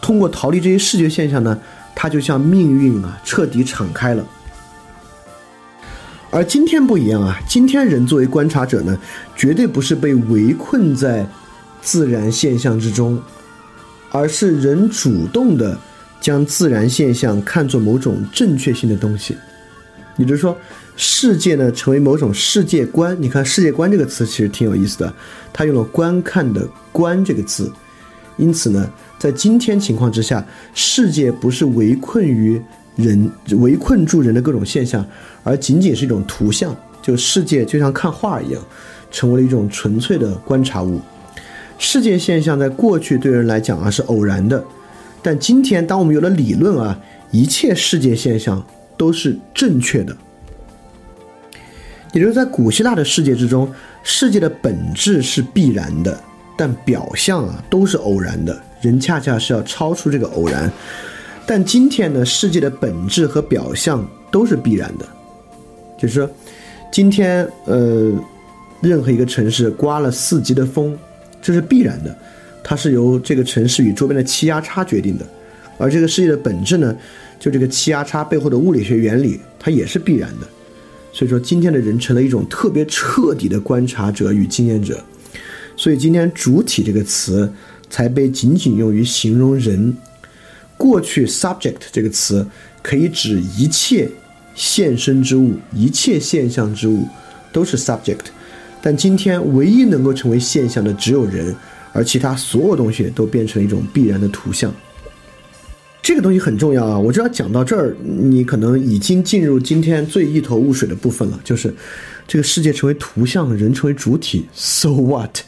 [0.00, 1.58] 通过逃离这些视觉现象呢，
[1.96, 4.24] 他就向命运啊彻底敞开了。
[6.30, 8.96] 而今天不一样啊，今天人作为观察者呢，
[9.34, 11.26] 绝对不是被围困在
[11.80, 13.18] 自然现象之中，
[14.10, 15.78] 而是人主动的
[16.20, 19.34] 将自然现象看作某种正确性的东西。
[20.16, 20.56] 也就是说，
[20.96, 23.16] 世界呢成为某种世界观。
[23.20, 25.14] 你看“世界观”这个词其实挺有意思的，
[25.52, 27.72] 它用了“观看”的“观”这个字。
[28.36, 28.90] 因此呢，
[29.26, 32.62] 在今天情况之下，世界不是围困于
[32.94, 35.04] 人、围困住人的各种现象，
[35.42, 36.72] 而仅仅是一种图像。
[37.02, 38.62] 就世界就像看画一样，
[39.10, 41.00] 成为了一种纯粹的观察物。
[41.76, 44.64] 世界现象在过去对人来讲啊是偶然的，
[45.22, 46.96] 但今天当我们有了理论啊，
[47.32, 48.64] 一切世界现象。
[48.98, 50.16] 都是正确的，
[52.14, 53.70] 也就是在古希腊的世界之中，
[54.02, 56.18] 世界的本质是必然的，
[56.56, 58.58] 但表象啊都是偶然的。
[58.86, 60.70] 人恰恰是要超出这个偶然，
[61.44, 65.04] 但今天呢，世界的本质和表象都是必然的，
[65.98, 66.30] 就是说，
[66.92, 68.12] 今天呃，
[68.80, 70.96] 任何一个城市刮了四级的风，
[71.42, 72.16] 这是必然的，
[72.62, 75.26] 它是由这个城市与周边的气压差决定的，
[75.78, 76.96] 而这个世界的本质呢？
[77.38, 80.46] 就这个气压差背后的物理学原理，它也是必然的。
[81.12, 84.98] 所以说，今天的人成了一种特别彻底的观察者与经验者。
[85.76, 87.52] 所以今天“主体”这个词
[87.88, 89.96] 才被仅仅用于形容人。
[90.76, 92.46] 过去 “subject” 这个词
[92.82, 94.08] 可以指一切
[94.54, 97.06] 现身之物、一切现象之物
[97.50, 98.26] 都是 subject，
[98.82, 101.54] 但今天唯一能够成为现象的只有人，
[101.92, 104.72] 而其他所有东西都变成一种必然的图像。
[106.02, 106.96] 这个东西很重要啊！
[106.96, 111.74] 我知道讲到这儿，你可能已经进入今天最一头雾水的部分了，就是
[112.28, 115.38] 这个世界成为图像，人成为主体，so what？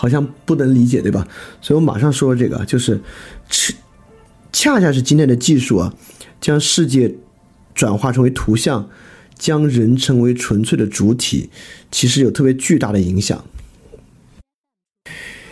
[0.00, 1.28] 好像不能理解，对吧？
[1.60, 2.98] 所以我马上说这个，就是
[4.50, 5.94] 恰恰恰是今天的技术啊，
[6.40, 7.14] 将世界
[7.74, 8.88] 转化成为图像，
[9.38, 11.50] 将人成为纯粹的主体，
[11.90, 13.44] 其实有特别巨大的影响。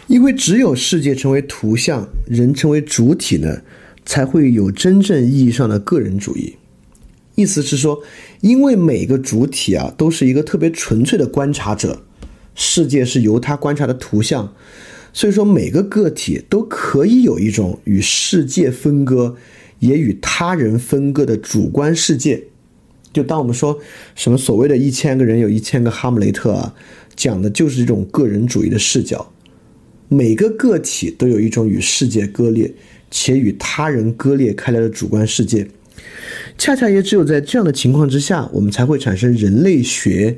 [0.06, 3.60] 因为只有世界成为图像，人成为主体呢？
[4.06, 6.56] 才会有真正意义上的个人主义，
[7.34, 8.02] 意思是说，
[8.40, 12.06] 因为每个主体啊都是一个特别纯粹的观察者，
[12.58, 14.52] 世界是由他观察的图像，
[15.12, 19.36] 所以说每个个体都可以有一种与世界分割，
[19.78, 22.42] 也与他人分割的主观世界。
[23.12, 23.78] 就当我们说
[24.16, 26.74] 什么所谓的一千个人有一千个哈姆雷特啊，
[27.14, 29.32] 讲的就是这种个人主义的视角，
[30.08, 32.74] 每个个体都有一种与世界割裂。
[33.10, 35.66] 且与他人割裂开来的主观世界，
[36.58, 40.36] 恰恰也只有在这样的情况之下，我们才会产生人类学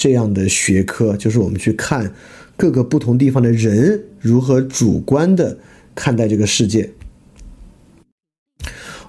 [0.00, 2.10] 这样的学科，就是我们去看
[2.56, 5.58] 各个不同地方的人如何主观的
[5.94, 6.90] 看待这个世界。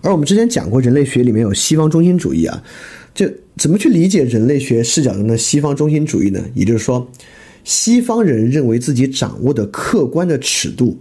[0.02, 2.62] 而我们之前讲过，人类学里面有西方中心主义啊，
[3.14, 3.26] 就
[3.56, 6.44] 怎么去理解人类学视角中的西方中心主义呢？
[6.54, 7.10] 也就是说，
[7.64, 11.00] 西方人认为自己掌握的客观的尺度。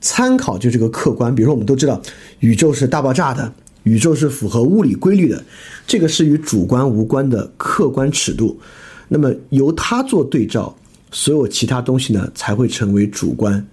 [0.00, 2.00] 参考就这个客观，比如说我们都知道
[2.38, 3.52] 宇宙是大爆炸的，
[3.82, 5.44] 宇宙是符合物理规律的，
[5.88, 8.60] 这个是与主观无关的客观尺度。
[9.08, 10.76] 那么由它做对照，
[11.10, 13.66] 所有其他东西呢才会成为主观。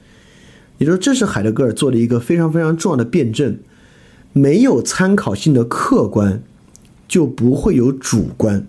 [0.78, 3.58] 也就是这是海德格尔做的一个非常非常重要的辩证：
[4.34, 6.42] 没有参考性的客观，
[7.08, 8.66] 就不会有主观。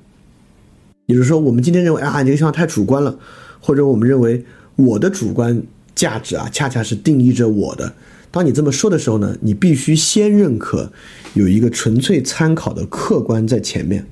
[1.07, 3.19] 也就是说，我们今天认为啊，这个地方太主观了，
[3.61, 4.45] 或者我们认为
[4.77, 5.62] 我的主观。
[5.97, 7.91] 价值啊，恰恰是定义着我的。
[8.31, 10.93] 当你这么说的时候呢，你必须先认可
[11.33, 14.07] 有一个纯粹参考的客观在前面。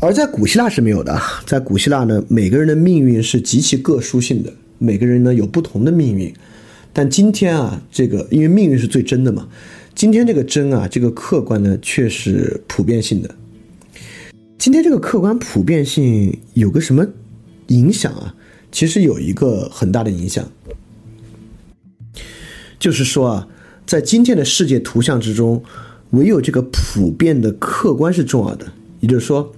[0.00, 6.32] 而在古希腊是没有的，在古希腊呢，每个人的命运是极其个殊性的，每个人呢有不同的命运。
[6.92, 9.48] 但今天啊，这个因为命运是最真的嘛，
[9.96, 13.34] 今天这个真啊，这个客观呢却是普遍性的。
[14.56, 17.04] 今天这个客观普遍性有个什么
[17.66, 18.32] 影响啊？
[18.70, 20.48] 其实有一个很大的影响，
[22.78, 23.48] 就是说啊，
[23.84, 25.60] 在今天的世界图像之中，
[26.10, 28.64] 唯有这个普遍的客观是重要的。
[29.00, 29.54] 也就是说，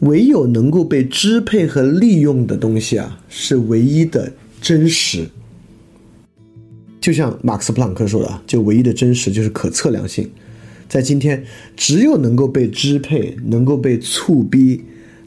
[0.00, 5.28] 唯有能够被支配和利用的东西啊，是唯一的真实。
[7.00, 10.30] 就像马克思·普朗克说的，就唯一的真实就是可测量性。
[10.88, 11.44] 在今天，
[11.76, 14.82] 只有能够被支配、能够被促逼、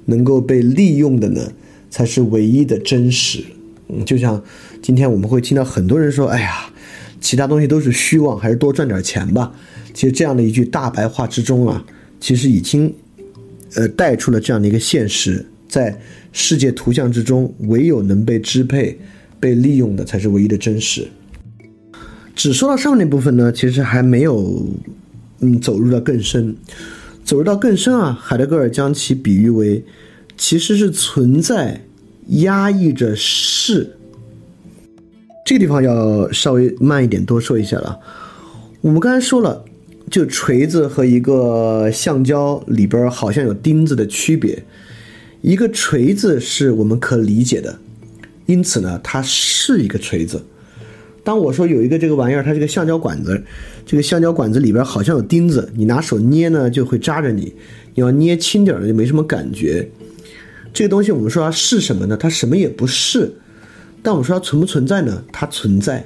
[0.06, 1.52] 能够被利用的呢，
[1.90, 3.44] 才是唯一的真实。
[3.90, 4.44] 嗯，就像
[4.82, 6.72] 今天我们会听到很多人说：“哎呀，
[7.20, 9.54] 其他东西都是虚妄，还是多赚点钱吧。”
[9.94, 11.86] 其实这样的一句大白话之中啊，
[12.20, 12.94] 其实已经，
[13.76, 16.00] 呃，带出了这样的一个现实：在
[16.32, 19.00] 世界图像之中，唯有能被支配、
[19.40, 21.08] 被利用的，才是唯一的真实。
[22.36, 24.66] 只说到上面那部分呢，其实还没有。
[25.40, 26.56] 嗯，走入到更深，
[27.24, 28.12] 走入到更深啊！
[28.20, 29.86] 海德格尔将其比喻为，
[30.36, 31.80] 其实是存在
[32.30, 33.96] 压抑着事。
[35.46, 38.00] 这个地方要稍微慢一点，多说一下了。
[38.82, 39.64] 我们刚才说了，
[40.10, 44.64] 就锤子和一个橡胶里边好像有钉子的区别。
[45.42, 47.80] 一个锤子是我们可理解的，
[48.46, 50.44] 因此呢，它是一个锤子。
[51.24, 53.44] 当我说有一个这个玩意儿，它是个橡胶管子，
[53.86, 57.54] 这个橡胶管子里边好像有钉子，你拿手捏呢就会扎着你，
[57.94, 59.88] 你要捏轻点儿就没什么感觉。
[60.74, 62.16] 这个东西我们说它是什么呢？
[62.16, 63.32] 它什么也不是。
[64.02, 65.24] 但我们说它存不存在呢？
[65.32, 66.06] 它存在。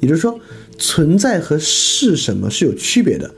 [0.00, 0.38] 也就是说，
[0.78, 3.34] 存在和是什么是有区别的。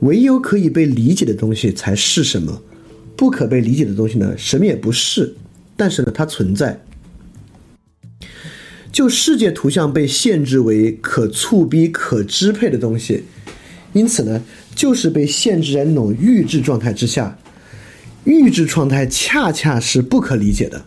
[0.00, 2.62] 唯有可以被理解的东西才是什么，
[3.16, 5.34] 不可被理解的东西呢，什么也不是。
[5.76, 6.80] 但是呢，它存在。
[8.90, 13.22] 就世界图像被限制为可促逼、可支配的东西，
[13.92, 14.42] 因此呢，
[14.74, 17.38] 就是被限制在那种预制状态之下。
[18.24, 20.84] 预制状态恰恰是不可理解的。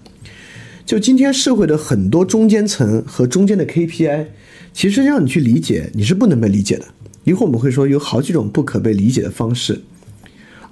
[0.85, 4.27] 就今天社会的很多中间层和中间的 KPI，
[4.75, 6.85] 其实让你去理解，你是不能被理解的。
[7.23, 9.81] 一会儿我们会说有好几种不可被理解的方式，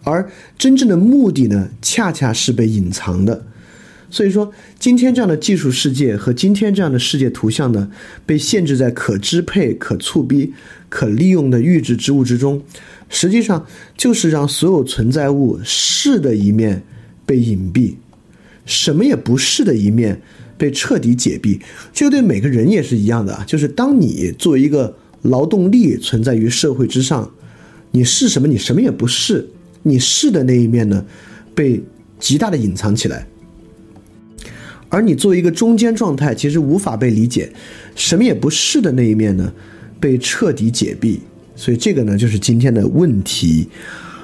[0.04, 3.45] 而真正的目的呢，恰恰是被隐藏的。
[4.10, 7.89] 所以说，今天这样的技术世界和今天这样的世界图像呢，
[8.26, 10.54] 被限制在可支配、可促逼、
[10.89, 12.62] 可利用的预制之物之中，
[13.08, 13.66] 实际上
[13.97, 16.84] 就是让所有存在物是的一面
[17.26, 17.95] 被隐蔽，
[18.66, 20.22] 什么也不是的一面
[20.58, 21.60] 被彻底解蔽。
[21.93, 27.32] 这个对每个人也是一样的，就是当你作为一个劳动力存在于社会之上，
[27.91, 28.47] 你是什么？
[28.47, 29.49] 你什么也不是，
[29.84, 31.06] 你是的那一面呢，
[31.54, 31.82] 被
[32.20, 33.28] 极大的隐藏起来。
[34.89, 37.51] 而你作为一个中间状态，其实无法被理解，
[37.95, 39.51] 什么也不是的那一面呢，
[39.99, 41.18] 被彻底解蔽。
[41.56, 43.68] 所以这个呢，就是今天的问题。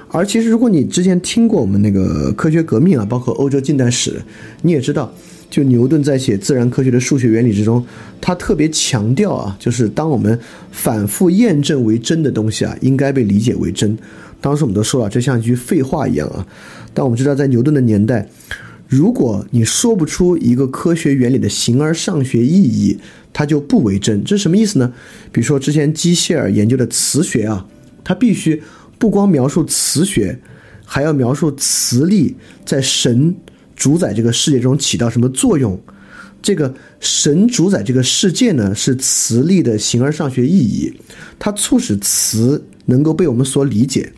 [0.10, 4.20] 而其实，如果你之前听过我们那个科学革命啊，包括欧洲近代史，
[4.64, 5.14] 你也知道，
[5.50, 7.84] 就牛顿在写自然科学的数学原理之中，
[8.22, 10.40] 他特别强调啊，就是当我们
[10.72, 13.98] 反复验证为真的东西啊，应该被理解为真。
[14.40, 16.46] 当时我们都说了，这像一句废话一样啊。
[16.94, 18.28] 但我们知道，在牛顿的年代。
[18.88, 22.98] 如果你说不出一个科学原理的形而上学意义，
[23.32, 24.24] 它就不为真。
[24.24, 24.92] 这是什么意思呢？
[25.32, 27.68] 比如说之前机械尔研究的磁学啊，
[28.04, 28.64] 它必须
[28.98, 30.40] 不光描述磁学，
[30.84, 32.36] 还要描述磁力
[32.66, 33.36] 在神
[33.80, 35.80] 主宰这个世界中起到什么作用。
[36.42, 40.94] 这个神主宰这个世界呢，是磁力的形而上学意义，
[41.38, 44.12] 它促使磁能够被我们所理解。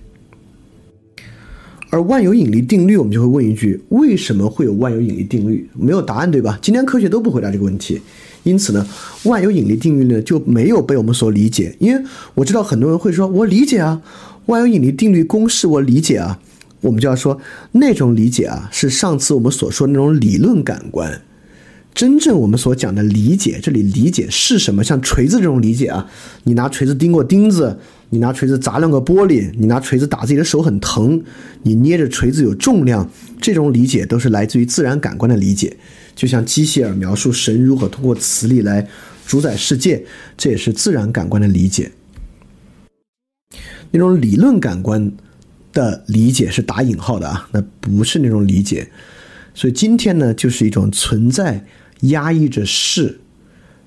[1.89, 5.67] 而万有引力定律，我们就会问一句：为什么会有万有引力定律？
[5.73, 6.57] 没有答案，对吧？
[6.61, 7.99] 今天科学都不回答这个问题，
[8.43, 8.85] 因此呢，
[9.23, 11.75] 万有引力定律呢就没有被我们所理解。
[11.79, 12.03] 因为
[12.33, 14.01] 我知道很多人会说：“我理解啊，
[14.45, 16.39] 万有引力定律公式我理解啊。”
[16.81, 17.39] 我们就要说，
[17.71, 21.21] 那种理解啊，是上次我们所说的那种理论感官。
[21.93, 24.83] 真正我们所讲的理解，这里理解是什么？
[24.83, 26.09] 像锤子这种理解啊，
[26.43, 27.79] 你拿锤子钉过钉子。
[28.13, 31.23] 你拿锤子砸两个玻璃，你拿锤子打自己的手很疼，
[31.63, 33.09] 你捏着锤子有重量，
[33.39, 35.77] 这种理解都是来自于自然感官的理解。
[36.13, 38.85] 就像机械尔描述神如何通过磁力来
[39.25, 40.03] 主宰世界，
[40.35, 41.89] 这也是自然感官的理解。
[43.91, 45.09] 那种理论感官
[45.73, 48.89] 的理解是打引号的啊，那不是那种理解。
[49.53, 51.65] 所以今天呢，就是一种存在
[52.01, 53.17] 压抑着是。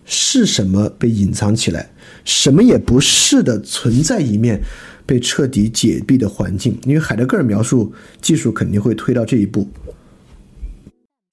[0.07, 1.89] 是什么被隐藏起来，
[2.27, 4.61] 什么也不是的存在一面
[5.07, 6.79] 被彻底解闭的环境？
[6.85, 9.67] 因为海德格尔描述技术肯定会推到这一步，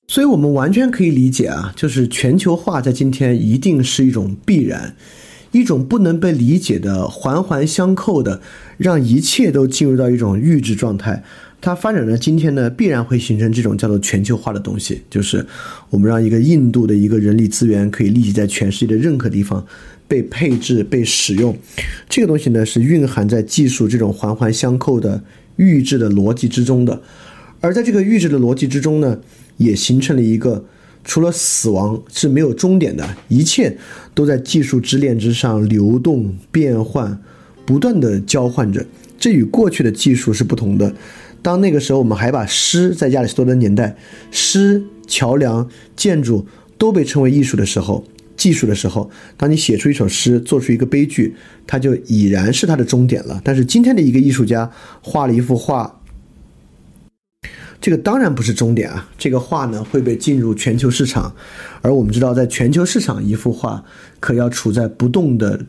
[0.08, 4.96] 所以我们完全可以理解啊，就是全球化在今天一定是一种必然，
[5.52, 8.42] 一种不能被理解的环环相扣的，
[8.78, 11.24] 让一切都进入到一种预制状态。
[11.60, 15.46] 它发展到今天呢，必然会形成这种叫做全球化的东西，就是
[15.92, 19.64] 我们让一个印度的一个人力资源可以立即在全世界的任何地方
[20.08, 21.56] 被配置、被使用。
[22.10, 25.22] 这个东西呢，是蕴含在技术这种环环相扣的
[25.58, 27.00] 预制的逻辑之中的。
[27.60, 29.20] 而在这个预制的逻辑之中呢，
[29.58, 30.66] 也形成了一个
[31.04, 33.78] 除了死亡是没有终点的，一切
[34.14, 37.22] 都在技术之链之上流动变换，
[37.66, 38.86] 不断的交换着。
[39.20, 40.94] 这与过去的技术是不同的。
[41.42, 43.96] 当那个时候，我们还把诗在亚里士多德年代，
[44.30, 46.46] 诗、桥梁、建筑
[46.78, 48.04] 都被称为艺术的时候，
[48.38, 51.36] 技术的时候，当你写出一首诗，做出一个悲剧，
[51.66, 53.42] 它就已然是它的终点了。
[53.44, 54.70] 但是今天的一个艺术家
[55.02, 56.01] 画了一幅画，
[57.82, 59.10] 这个当然不是终点啊。
[59.18, 61.36] 这个画呢会被进入全球市场，
[61.82, 63.84] 而我们知道，在全球市场，一幅画
[64.22, 65.60] 可要处在不动的、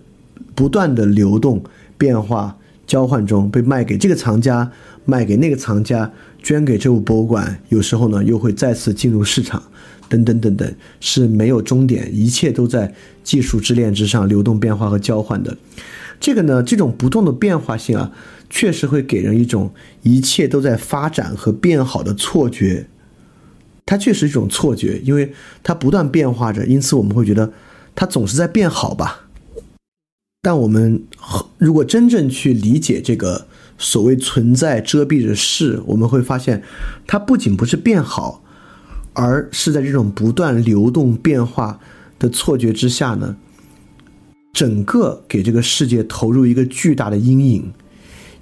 [0.55, 1.65] 不断的流动
[1.99, 2.57] 变化。
[2.85, 4.71] 交换中被卖给这个藏家，
[5.07, 9.63] 卖给那个藏家，捐给这部博物馆，有时候呢又会再次进入市场，
[10.11, 12.93] 等等等等，是没有终点，一切都在
[13.25, 15.57] 技术之链之上流动变化和交换的。
[16.23, 18.13] 这个呢，这种不动的变化性啊，
[18.49, 22.87] 确实会给人一种一切都在发展和变好的错觉。
[23.85, 25.33] 它确实是一种错觉，因为
[25.65, 27.53] 它不断变化着，因此我们会觉得
[27.97, 29.27] 它总是在变好吧。
[30.41, 31.03] 但我们
[31.59, 36.63] 如果真正去理解这个所谓存在遮蔽着事，我们会发现，
[37.05, 38.45] 它不仅不是变好，
[39.13, 41.81] 而是在这种不断流动变化
[42.21, 43.37] 的错觉之下呢，
[44.53, 47.73] 整个给这个世界投入一个巨大的阴影。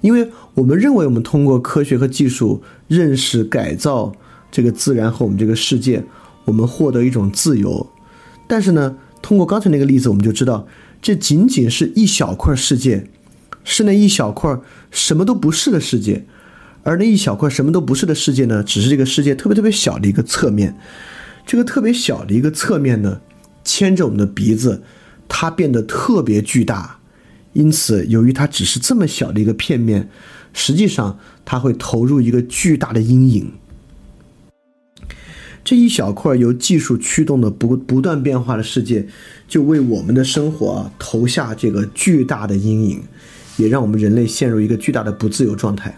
[0.01, 4.13] 因为我们认为我们通过科学和技术认识改造
[4.51, 6.03] 这个自然和我们这个世界，
[6.45, 7.89] 我们获得一种自由。
[8.47, 10.67] 但是呢，通过刚才那个例子，我们就知道。
[11.01, 13.07] 这仅仅是一小块世界，
[13.63, 14.59] 是那一小块
[14.91, 16.25] 什么都不是的世界，
[16.83, 20.77] 而那一小块什么都不是的世界呢，只是这个世界特别特别小的一个侧面。
[21.43, 23.21] 这个特别小的一个侧面呢，
[23.63, 24.83] 牵着我们的鼻子，
[25.33, 26.99] 它变得特别巨大。
[27.53, 30.09] 因此，由于它只是这么小的一个片面，
[30.51, 33.53] 实际上它会投入一个巨大的阴影。
[35.63, 39.07] 这一小块由技术驱动的不不断变化的世界，
[39.47, 43.01] 就为我们的生活投下这个巨大的阴影，
[43.55, 45.95] 也让我们人类陷入一个巨大的不自由状态。